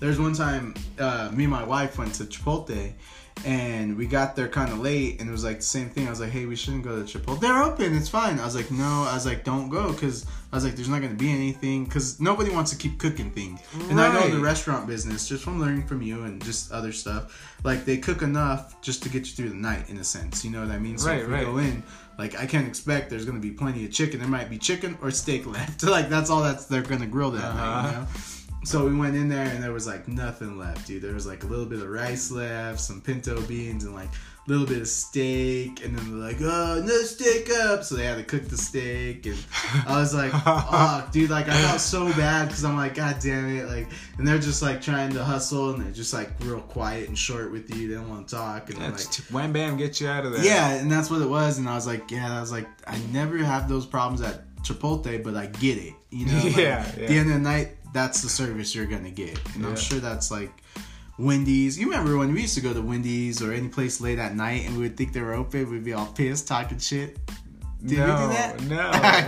[0.00, 2.92] there's one time uh, me and my wife went to Chipotle,
[3.44, 6.06] And we got there kind of late, and it was like the same thing.
[6.06, 7.40] I was like, "Hey, we shouldn't go to Chipotle.
[7.40, 7.94] They're open.
[7.94, 10.76] It's fine." I was like, "No." I was like, "Don't go," because I was like,
[10.76, 13.60] "There's not gonna be anything," because nobody wants to keep cooking things.
[13.90, 17.56] And I know the restaurant business, just from learning from you and just other stuff,
[17.64, 20.42] like they cook enough just to get you through the night, in a sense.
[20.42, 20.96] You know what I mean?
[20.96, 21.44] So Right, if we right.
[21.44, 21.82] go in,
[22.18, 24.20] like I can't expect there's gonna be plenty of chicken.
[24.20, 25.82] There might be chicken or steak left.
[25.96, 27.78] like that's all that's they're gonna grill that night.
[27.78, 27.88] Uh-huh.
[27.88, 28.06] You know?
[28.64, 31.02] So we went in there and there was like nothing left, dude.
[31.02, 34.50] There was like a little bit of rice left, some pinto beans, and like a
[34.50, 35.84] little bit of steak.
[35.84, 39.26] And then they're like, "Oh, no steak up!" So they had to cook the steak,
[39.26, 39.36] and
[39.86, 43.54] I was like, "Oh, dude!" Like I felt so bad because I'm like, "God damn
[43.56, 43.86] it!" Like,
[44.18, 47.52] and they're just like trying to hustle, and they're just like real quiet and short
[47.52, 47.88] with you.
[47.88, 50.32] They don't want to talk, and Yeah, I'm like, wham bam, get you out of
[50.32, 50.44] there.
[50.44, 51.58] yeah, and that's what it was.
[51.58, 55.22] And I was like, yeah, I was like, I never have those problems at Chipotle,
[55.22, 55.92] but I get it.
[56.10, 57.06] You know, Like, Yeah, At yeah.
[57.08, 60.30] the end of the night, that's the service you're gonna get, and I'm sure that's
[60.30, 60.52] like
[61.18, 61.78] Wendy's.
[61.78, 64.66] You remember when we used to go to Wendy's or any place late at night,
[64.66, 67.18] and we would think they were open, we'd be all pissed, talking shit.
[67.86, 68.62] Did no, we do that?
[68.64, 68.80] No.
[68.92, 69.24] I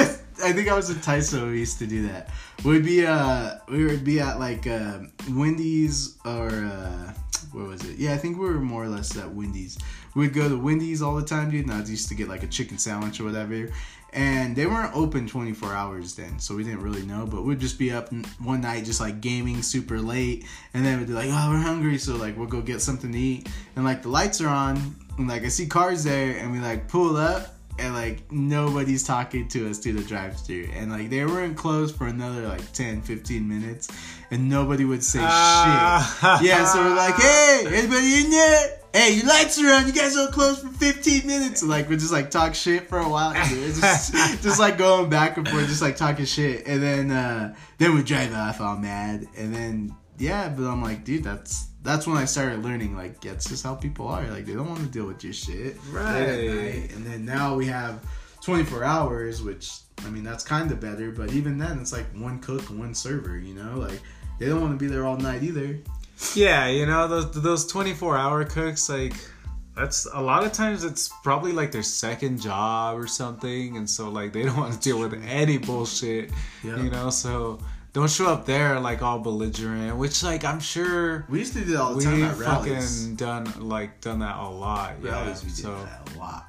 [0.00, 0.18] what?
[0.44, 1.50] I think I was in Tyso.
[1.50, 2.30] We used to do that.
[2.64, 5.00] We'd be uh, we would be at like uh,
[5.30, 7.12] Wendy's or uh,
[7.52, 7.98] where was it?
[7.98, 9.78] Yeah, I think we were more or less at Wendy's.
[10.14, 11.66] We'd go to Wendy's all the time, dude.
[11.66, 13.68] And I used to get like a chicken sandwich or whatever.
[14.14, 17.24] And they weren't open 24 hours then, so we didn't really know.
[17.26, 18.10] But we'd just be up
[18.42, 20.44] one night, just like gaming super late,
[20.74, 23.18] and then we'd be like, "Oh, we're hungry," so like we'll go get something to
[23.18, 23.48] eat.
[23.74, 26.88] And like the lights are on, and like I see cars there, and we like
[26.88, 31.56] pull up, and like nobody's talking to us through the drive-through and like they weren't
[31.56, 33.88] closed for another like 10 15 minutes
[34.30, 36.38] and nobody would say Ah.
[36.38, 39.92] shit yeah so we're like hey anybody in there hey your lights are on you
[39.92, 43.08] guys are close for 15 minutes and like we just like talk shit for a
[43.08, 43.74] while dude.
[43.74, 44.12] Just,
[44.42, 48.02] just like going back and forth just like talking shit and then uh then we
[48.02, 52.24] drive off all mad and then yeah but i'm like dude that's that's when I
[52.24, 54.24] started learning, like, that's just how people are.
[54.28, 55.76] Like, they don't want to deal with your shit.
[55.90, 56.88] Right.
[56.94, 58.04] And then now we have
[58.40, 61.10] 24 hours, which, I mean, that's kind of better.
[61.10, 63.78] But even then, it's like one cook one server, you know?
[63.78, 64.00] Like,
[64.38, 65.78] they don't want to be there all night either.
[66.34, 69.14] Yeah, you know those those twenty four hour cooks like
[69.76, 74.10] that's a lot of times it's probably like their second job or something, and so
[74.10, 76.30] like they don't want to deal with any bullshit.
[76.62, 76.76] Yeah.
[76.82, 77.58] You know, so
[77.92, 79.96] don't show up there like all belligerent.
[79.96, 83.00] Which like I'm sure We used to do that all the time at Rally's.
[83.00, 84.96] fucking done like done that a lot.
[85.02, 85.26] Yeah.
[85.26, 86.48] We did so that a lot.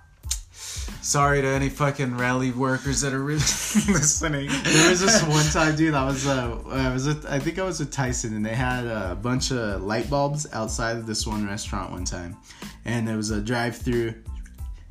[1.04, 4.48] Sorry to any fucking rally workers that are really listening.
[4.64, 5.94] there was this one time, dude.
[5.94, 8.86] I was, uh, I was, with, I think I was with Tyson, and they had
[8.86, 12.38] a bunch of light bulbs outside of this one restaurant one time,
[12.86, 14.14] and there was a drive-through,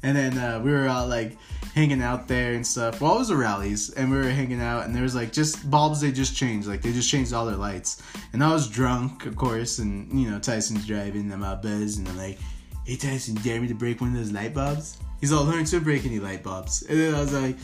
[0.03, 1.39] and then uh, we were all like
[1.75, 3.01] hanging out there and stuff.
[3.01, 5.71] Well, it was the Rally's, and we were hanging out, and there was like just
[5.71, 8.03] bulbs they just changed, like they just changed all their lights,
[8.35, 12.09] and I was drunk, of course, and you know Tyson's driving, I'm all buzzed, and
[12.09, 12.39] I'm like,
[12.85, 15.81] "Hey Tyson, dare me to break one of those light bulbs?" He's all, "Learn to
[15.81, 17.57] break any light bulbs," and then I was like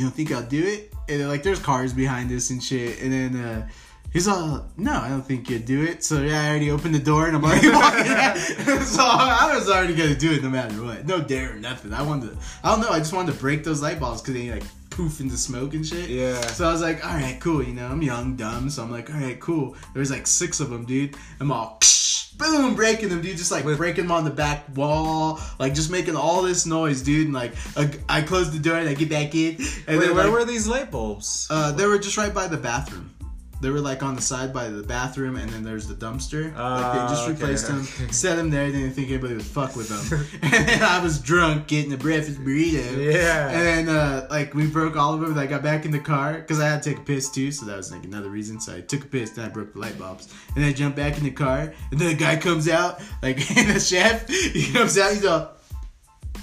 [0.00, 0.94] you don't think I'll do it?
[1.10, 3.02] And then, like, there's cars behind us and shit.
[3.02, 3.68] And then uh,
[4.12, 6.02] he's all, no, I don't think you'd do it.
[6.02, 8.36] So yeah, I already opened the door and I'm already walking out.
[8.86, 11.06] so I was already gonna do it no matter what.
[11.06, 11.92] No dare or nothing.
[11.92, 14.34] I wanted to, I don't know, I just wanted to break those light bulbs because
[14.34, 16.10] they like poof into smoke and shit.
[16.10, 16.40] Yeah.
[16.40, 17.62] So I was like, all right, cool.
[17.62, 18.68] You know, I'm young, dumb.
[18.70, 19.76] So I'm like, all right, cool.
[19.94, 21.16] There's like six of them, dude.
[21.40, 21.78] I'm all,
[22.36, 23.36] boom, breaking them, dude.
[23.36, 27.26] Just like breaking them on the back wall, like just making all this noise, dude.
[27.26, 29.56] And like, I, I close the door and I get back in.
[29.56, 31.46] And Wait, then, where like, were these light bulbs?
[31.50, 33.14] uh, they were just right by the bathroom.
[33.60, 36.44] They were like on the side by the bathroom, and then there's the dumpster.
[36.56, 38.10] like they just Ah, okay, replaced them, okay.
[38.10, 38.66] set them there.
[38.70, 40.26] Didn't think anybody would fuck with them.
[40.42, 43.12] and then I was drunk getting a breakfast burrito.
[43.14, 43.48] Yeah.
[43.50, 45.32] And then uh, like we broke all of them.
[45.32, 47.52] And I got back in the car because I had to take a piss too,
[47.52, 48.60] so that was like another reason.
[48.60, 50.96] So I took a piss, then I broke the light bulbs, and then I jumped
[50.96, 51.72] back in the car.
[51.90, 55.52] And then the guy comes out, like the chef, he comes out, he's all.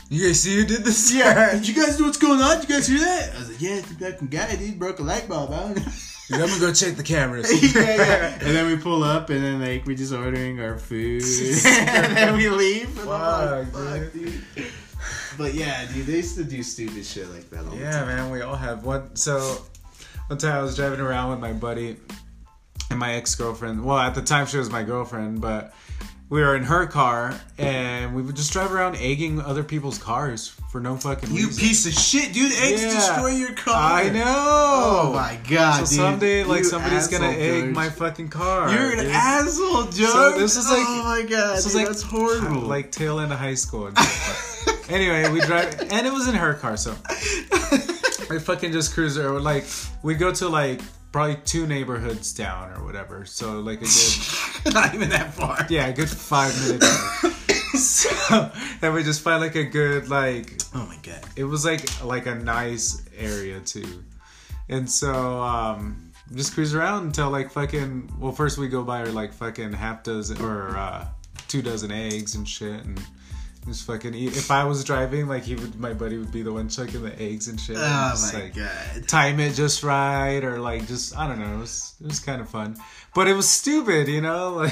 [0.09, 1.11] you guys see who did this?
[1.13, 2.59] Yeah, did you guys know what's going on?
[2.59, 3.35] Did you guys hear that?
[3.35, 5.51] I was like, yeah, it's the fucking guy, dude, broke a light bulb.
[5.51, 5.91] I don't know.
[6.31, 7.51] I'm gonna go check the cameras.
[7.75, 8.37] yeah, yeah.
[8.41, 11.23] And then we pull up, and then like we're just ordering our food,
[11.65, 13.05] and then we leave.
[13.05, 14.43] Like, Fuck, dude.
[15.37, 18.31] But yeah, dude, they used to do stupid shit like that all the Yeah, man,
[18.31, 19.15] we all have one.
[19.15, 19.61] So,
[20.27, 21.97] one time I was driving around with my buddy
[22.89, 23.85] and my ex girlfriend.
[23.85, 25.73] Well, at the time she was my girlfriend, but
[26.29, 30.49] we were in her car and we would just drive around egging other people's cars
[30.71, 31.37] for no fucking reason.
[31.37, 31.61] You reason.
[31.67, 32.51] piece of shit, dude!
[32.51, 32.93] Eggs Yeah.
[32.93, 33.75] destroy your car.
[34.01, 34.23] I know.
[34.25, 35.95] Oh my god, So dude!
[36.05, 37.75] someday, like You somebody's gonna egg George.
[37.75, 38.69] my fucking car.
[38.69, 39.07] You're an dude.
[39.11, 39.93] asshole, George.
[40.11, 42.61] So this is like- oh my god, This dude, like that's horrible.
[42.61, 43.91] Like tail end of high school.
[44.89, 46.91] Anyway, we drive, and it was in her car, so
[48.29, 49.37] we fucking just cruise her.
[49.39, 49.65] Like
[50.01, 50.79] we go to like
[51.17, 53.25] probably two neighborhoods down or whatever.
[53.25, 55.65] So like a good Not even that far.
[55.67, 56.85] yeah, a good five minutes.
[57.83, 58.51] so
[58.83, 61.21] and we just find like a good like Oh my god.
[61.35, 64.03] it was like like a nice area too.
[64.69, 69.33] And so um just cruise around until like fucking well first we go buy like
[69.33, 71.07] fucking half dozen or uh
[71.47, 73.01] two dozen eggs and shit and
[73.67, 74.35] just fucking eat.
[74.35, 77.21] If I was driving, like he would, my buddy would be the one chucking the
[77.21, 77.75] eggs and shit.
[77.77, 79.07] and Oh just, my like, god.
[79.07, 81.55] time it just right or like just I don't know.
[81.55, 82.77] It was it was kind of fun,
[83.13, 84.67] but it was stupid, you know.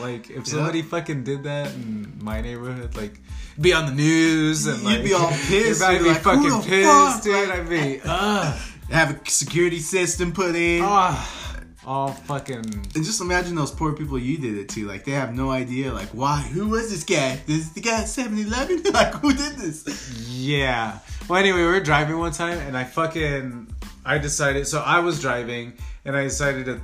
[0.00, 3.18] Like like if somebody fucking did that in my neighborhood, like
[3.58, 5.80] be on the news and You'd like be all pissed.
[5.82, 7.22] I'd You'd be like, fucking pissed, fuck?
[7.22, 7.50] dude.
[7.50, 10.82] I'd be ugh, Have a security system put in.
[10.84, 11.49] ah,
[11.90, 12.54] all fucking
[12.94, 14.86] And just imagine those poor people you did it to.
[14.86, 15.92] Like they have no idea.
[15.92, 16.40] Like why?
[16.40, 17.40] Who was this guy?
[17.46, 18.92] This is the guy at 7-Eleven?
[18.92, 20.28] like who did this?
[20.28, 21.00] Yeah.
[21.28, 23.74] Well, anyway, we were driving one time, and I fucking
[24.04, 24.68] I decided.
[24.68, 25.72] So I was driving,
[26.04, 26.80] and I decided to.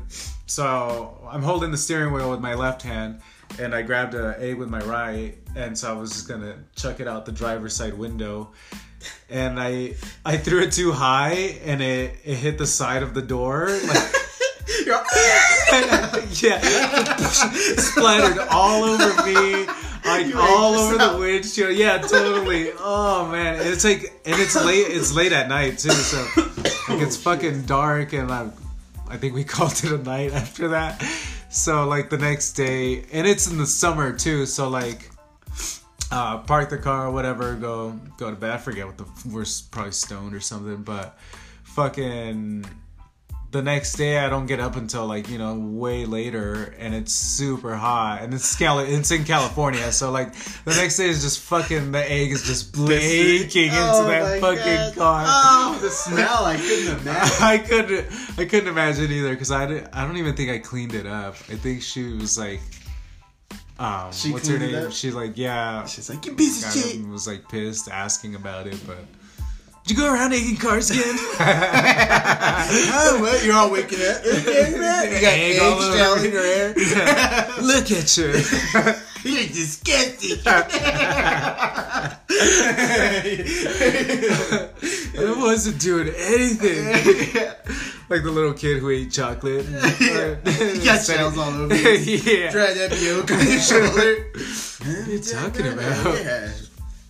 [0.47, 3.21] So I'm holding the steering wheel with my left hand,
[3.61, 6.99] and I grabbed a egg with my right, and so I was just gonna chuck
[6.99, 8.53] it out the driver's side window,
[9.31, 9.95] and I
[10.25, 13.69] I threw it too high, and it it hit the side of the door.
[13.87, 14.26] Like,
[14.87, 16.61] yeah,
[17.79, 19.65] splattered all over me,
[20.05, 21.13] like all over yourself.
[21.13, 21.77] the windshield.
[21.77, 22.73] Yeah, totally.
[22.79, 24.87] Oh man, it's like, and it's late.
[24.89, 26.27] It's late at night too, so
[26.89, 28.51] like it's fucking dark, and I,
[29.09, 31.01] I think we called it a night after that.
[31.49, 35.11] So like the next day, and it's in the summer too, so like.
[36.09, 38.51] Uh, park the car, whatever, go go to bed.
[38.51, 41.19] I forget what the we're probably stoned or something, but
[41.65, 42.65] fucking
[43.53, 47.13] the next day I don't get up until like you know way later and it's
[47.13, 50.35] super hot and it's Cali- it's in California so like
[50.65, 54.95] the next day is just fucking the egg is just baking into Oh that fucking
[54.95, 54.95] God.
[54.97, 55.25] car.
[55.27, 56.45] Oh, the smell!
[56.45, 57.43] I couldn't imagine.
[57.43, 58.07] I couldn't
[58.39, 61.37] I couldn't imagine either because I, didn't- I don't even think I cleaned it up.
[61.49, 62.61] I think she was like
[63.79, 64.91] um She what's her name?
[64.91, 67.07] She's like yeah She's like, you piece of shit.
[67.09, 68.99] was like pissed asking about it but
[69.87, 71.15] did you go around egging cars again?
[71.39, 73.45] oh, what?
[73.45, 74.25] You're all waking up.
[74.25, 76.75] you got Egg eggs all down in your hair.
[77.63, 78.33] Look at you.
[79.23, 80.39] You're disgusting.
[80.45, 82.19] I
[85.37, 86.85] wasn't doing anything.
[88.09, 89.67] like the little kid who ate chocolate.
[89.67, 92.17] you got shells all over you.
[92.19, 92.51] yeah.
[92.51, 94.33] Try that yolk on your shoulder.
[94.81, 96.25] What are you talking about?
[96.25, 96.51] Yeah.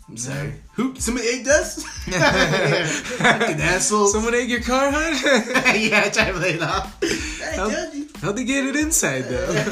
[0.08, 0.54] I'm sorry.
[0.74, 0.94] Who?
[0.96, 1.84] Somebody ate dust?
[1.86, 4.06] Fucking asshole.
[4.06, 5.72] Someone ate your car, huh?
[5.76, 6.96] yeah, try to play it off.
[7.02, 8.08] I How- told you.
[8.22, 9.64] How'd they get it inside though?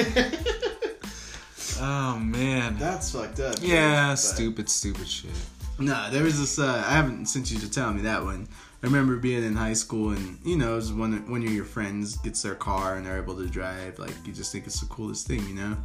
[1.80, 2.76] oh man.
[2.78, 3.56] That's fucked up.
[3.56, 3.68] dude.
[3.68, 5.30] Yeah, But- stupid, stupid shit.
[5.78, 6.58] Nah, there was this.
[6.58, 8.46] Uh, I haven't since you to tell me that one.
[8.82, 12.16] I remember being in high school, and you know, it was when when your friends
[12.18, 13.98] gets their car and they're able to drive.
[13.98, 15.76] Like you just think it's the coolest thing, you know.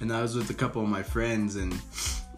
[0.00, 1.72] And I was with a couple of my friends, and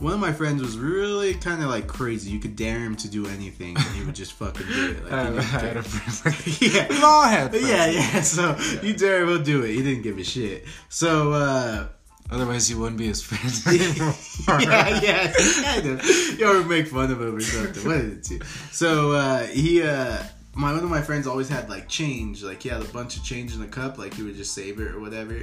[0.01, 2.31] one of my friends was really kind of like crazy.
[2.31, 5.05] You could dare him to do anything, and he would just fucking do it.
[5.05, 6.87] Like, I, he I had a friend like Yeah.
[6.89, 7.69] We've all had friends.
[7.69, 8.21] yeah, yeah.
[8.23, 9.71] So you dare him, he'll do it.
[9.71, 10.65] He didn't give a shit.
[10.89, 11.33] So.
[11.33, 11.89] uh
[12.31, 13.51] Otherwise, you wouldn't be his friend.
[14.63, 16.05] yeah, yeah, kind of.
[16.39, 17.87] You ever make fun of him or something?
[17.87, 18.25] What is it?
[18.25, 18.41] Too?
[18.71, 20.19] So uh, he, uh,
[20.55, 22.43] my one of my friends always had like change.
[22.43, 23.99] Like he had a bunch of change in the cup.
[23.99, 25.39] Like he would just save it or whatever.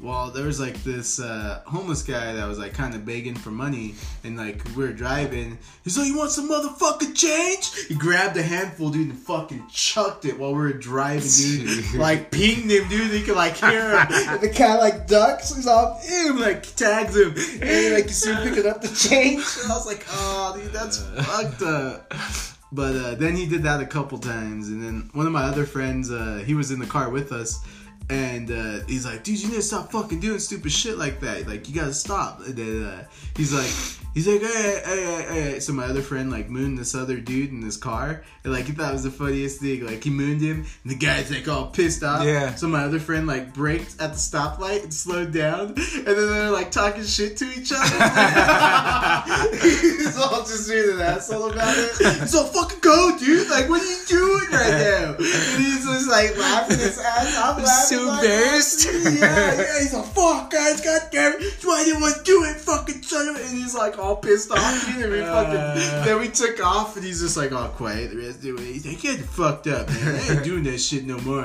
[0.00, 3.50] Well, there was like this uh, homeless guy that was like kind of begging for
[3.50, 3.94] money,
[4.24, 5.58] and like we were driving.
[5.84, 10.24] He's like, "You want some motherfucking change?" He grabbed a handful, dude, and fucking chucked
[10.24, 11.94] it while we were driving, dude.
[11.94, 13.12] like pinged him, dude.
[13.12, 14.06] He could like hear him.
[14.10, 15.54] And the cat like ducks.
[15.54, 19.44] He's off him, like tags him, and like you see him picking up the change.
[19.62, 23.80] And I was like, "Oh, dude, that's fucked up." But uh, then he did that
[23.80, 26.86] a couple times, and then one of my other friends, uh, he was in the
[26.86, 27.64] car with us,
[28.08, 31.48] and uh, he's like, "Dude, you need to stop fucking doing stupid shit like that.
[31.48, 33.04] Like, you gotta stop." And then uh,
[33.36, 36.94] he's like, he's like, "Hey, hey, hey, hey." So my other friend like mooned this
[36.94, 39.84] other dude in his car, and like he thought it was the funniest thing.
[39.84, 42.24] Like he mooned him, and the guy's like all pissed off.
[42.24, 42.54] Yeah.
[42.54, 46.50] So my other friend like braked at the stoplight and slowed down, and then they're
[46.50, 47.86] like talking shit to each other.
[49.60, 52.28] he's all just being an asshole about it.
[52.28, 53.48] So fucking go, dude.
[53.48, 55.14] Like, what are you doing right now?
[55.14, 57.58] And he's just like laughing his ass off.
[57.58, 58.84] I'm laughing so like, embarrassed.
[58.86, 59.78] Yeah, yeah.
[59.78, 61.64] He's like, fuck, guys, goddamn it.
[61.64, 62.56] Why didn't want to do it?
[62.56, 64.88] Fucking son of a-" And he's like all pissed off.
[64.98, 66.02] And we fucking, Uh.
[66.04, 68.72] then we took off, and he's just like all quiet the rest of the way.
[68.72, 70.14] He's like, get fucked up, man.
[70.16, 71.42] I ain't doing that shit no more.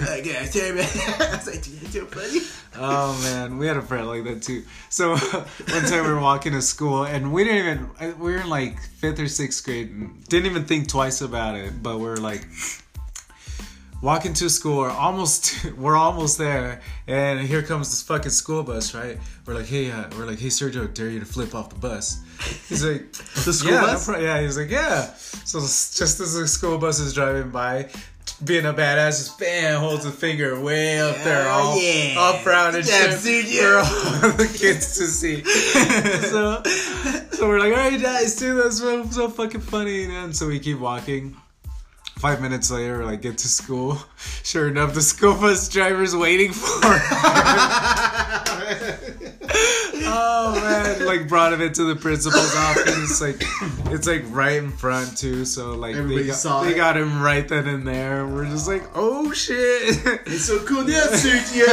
[0.00, 0.96] Like, yeah, damn it.
[1.20, 2.40] I was like, dude, so funny.
[2.78, 4.62] Oh man, we had a friend like that too.
[4.90, 7.58] So one time we were walking to school, and we didn't
[7.98, 11.54] even we were in like fifth or sixth grade, and didn't even think twice about
[11.54, 11.82] it.
[11.82, 12.46] But we're like,
[14.02, 14.78] walking to school.
[14.78, 18.94] We're almost we're almost there, and here comes this fucking school bus.
[18.94, 19.18] Right?
[19.46, 22.20] We're like, hey, uh, we're like, hey, Sergio, dare you to flip off the bus.
[22.68, 23.12] He's like,
[23.44, 24.06] The school yeah, bus?
[24.06, 24.40] pro- yeah.
[24.40, 25.12] He's like, yeah.
[25.44, 27.88] So just as the school bus is driving by.
[28.44, 32.16] Being a badass, just bam, holds a finger way up there, all, yeah.
[32.18, 33.84] all proud and shit for all
[34.32, 35.42] the kids to see.
[35.42, 36.62] so,
[37.30, 40.04] so we're like, all right, guys, dude, that's so, so fucking funny.
[40.04, 41.34] And so we keep walking.
[42.16, 43.98] Five minutes later, like get to school.
[44.42, 46.60] Sure enough, the school bus driver's waiting for
[50.04, 51.04] oh man!
[51.04, 53.20] Like brought him into the principal's office.
[53.20, 53.42] Like
[53.92, 55.44] it's like right in front too.
[55.44, 58.24] So like they Everybody got, saw they got him right then and there.
[58.24, 60.00] And We're just like, oh shit!
[60.26, 61.66] It's so cool, yeah, Sergio.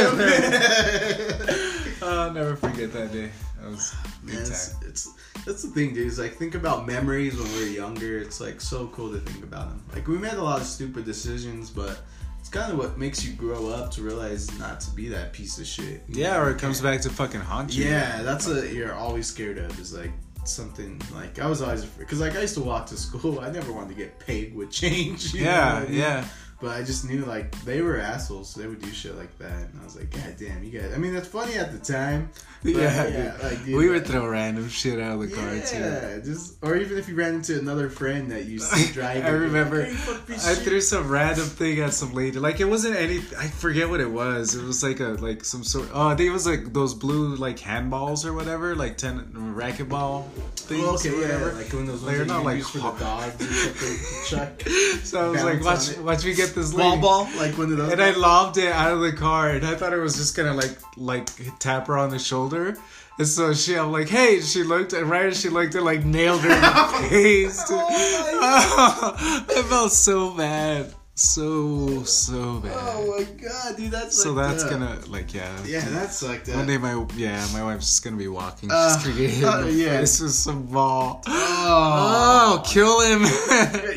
[2.02, 3.30] Oh, I'll never forget that day.
[3.64, 3.94] That was
[4.26, 5.14] good it's, it's
[5.46, 6.06] that's the thing, dude.
[6.06, 8.18] Is like think about memories when we were younger.
[8.18, 9.82] It's like so cool to think about them.
[9.94, 12.00] Like we made a lot of stupid decisions, but
[12.38, 15.58] it's kind of what makes you grow up to realize not to be that piece
[15.58, 16.02] of shit.
[16.08, 16.42] Yeah, know?
[16.42, 17.86] or it comes back to fucking haunt you.
[17.86, 19.78] Yeah, that's what you're always scared of.
[19.80, 20.12] Is like
[20.44, 23.40] something like I was always because like I used to walk to school.
[23.46, 25.32] I never wanted to get paid with change.
[25.32, 26.28] you know Yeah,
[26.60, 26.74] what I mean?
[26.74, 26.74] yeah.
[26.74, 29.52] But I just knew like they were assholes, so they would do shit like that,
[29.70, 30.92] and I was like, God damn, you guys.
[30.94, 32.30] I mean, that's funny at the time.
[32.62, 35.78] but, Yeah, yeah, like, dude, we would throw random shit out of the car too.
[35.78, 39.22] Yeah, just or even if you ran into another friend that you see driving.
[39.24, 42.38] I you're like, remember "Hey, I shit." threw some random thing at some lady.
[42.38, 43.18] Like it wasn't any.
[43.38, 44.54] I forget what it was.
[44.54, 45.88] It was like a like some sort.
[45.92, 49.20] Oh, I think it was like those blue like handballs or whatever, like ten
[49.54, 50.24] racquetball
[50.56, 51.48] things Oh, okay, or whatever.
[51.50, 53.96] yeah, like one of those They're not like use for the hot- dogs or something.
[54.26, 54.62] Chuck
[55.04, 55.98] so I was like, watch, it.
[55.98, 57.00] watch me get this lady.
[57.00, 57.92] ball ball, like one of those.
[57.92, 60.54] And I lobbed it out of the car, and I thought it was just gonna
[60.54, 61.28] like like
[61.58, 62.76] tap her on the shoulder.
[63.16, 64.40] And so she, I'm like, hey.
[64.40, 67.68] She looked, and right as she looked, it like nailed her in the face.
[67.68, 67.78] dude.
[67.78, 72.72] Oh I felt so bad, so so bad.
[72.74, 75.56] oh my god, dude, that's like so like, that's uh, gonna like yeah.
[75.64, 76.56] Yeah, that's like that.
[76.56, 78.70] One day my yeah my wife's just gonna be walking.
[78.70, 80.00] Uh, She's gonna get hit uh, yeah.
[80.00, 81.22] This is some ball.
[81.26, 81.44] Oh.
[81.66, 83.24] Oh, kill him!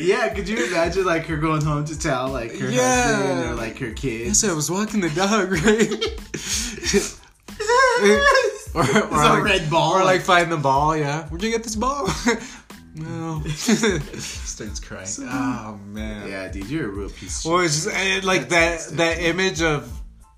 [0.00, 3.16] Yeah, could you imagine like her going home to tell like her Yeah.
[3.16, 4.42] husband or like her kids?
[4.42, 5.90] Yes, I was walking the dog, right?
[8.74, 9.94] or, or like, red ball.
[9.94, 11.26] Or like find the ball, yeah.
[11.28, 12.08] Where'd you get this ball?
[12.98, 13.42] No.
[13.48, 15.06] Starts crying.
[15.20, 16.28] oh man.
[16.28, 17.44] yeah, dude, you're a real piece.
[17.44, 17.66] Of Well, shit.
[17.66, 19.90] it's just eh, like That's- that that image of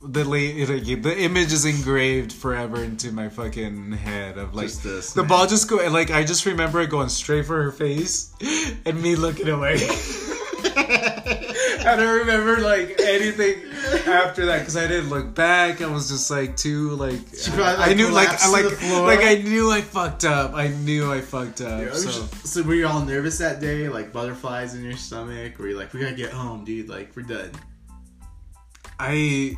[0.03, 4.83] the late like, the image is engraved forever into my fucking head of like Just
[4.83, 5.29] the the snap.
[5.29, 8.33] ball just go like I just remember it going straight for her face
[8.87, 9.77] and me looking away.
[11.87, 13.63] I don't remember like anything
[14.07, 15.81] after that because I didn't look back.
[15.81, 19.43] I was just like too like, probably, like, I knew like I like like I
[19.43, 20.55] knew I fucked up.
[20.55, 21.81] I knew I fucked up.
[21.81, 22.05] Yeah, so.
[22.07, 23.89] just- so were you all nervous that day?
[23.89, 25.59] Like butterflies in your stomach?
[25.59, 26.89] Were you like, we gotta get home, dude?
[26.89, 27.51] Like we're done.
[28.99, 29.57] I,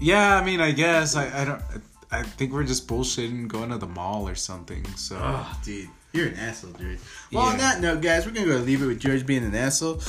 [0.00, 1.62] yeah, I mean, I guess I, I don't.
[2.10, 4.82] I think we're just bullshitting, going to the mall or something.
[4.96, 6.98] So Oh, dude, you're an asshole, George.
[7.32, 7.58] Well, on Yeah.
[7.58, 10.00] that note, guys, we're gonna go leave it with George being an asshole.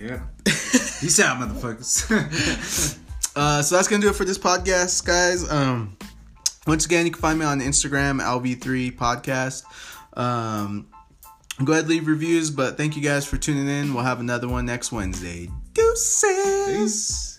[0.00, 2.96] yeah, peace out, motherfuckers.
[3.36, 5.48] Uh, so that's gonna do it for this podcast, guys.
[5.50, 5.96] Um,
[6.66, 9.62] once again, you can find me on Instagram, LV3 Podcast.
[10.18, 10.88] Um,
[11.64, 12.50] go ahead, leave reviews.
[12.50, 13.94] But thank you guys for tuning in.
[13.94, 15.48] We'll have another one next Wednesday.
[15.74, 16.66] Deuces.
[16.66, 17.29] Peace.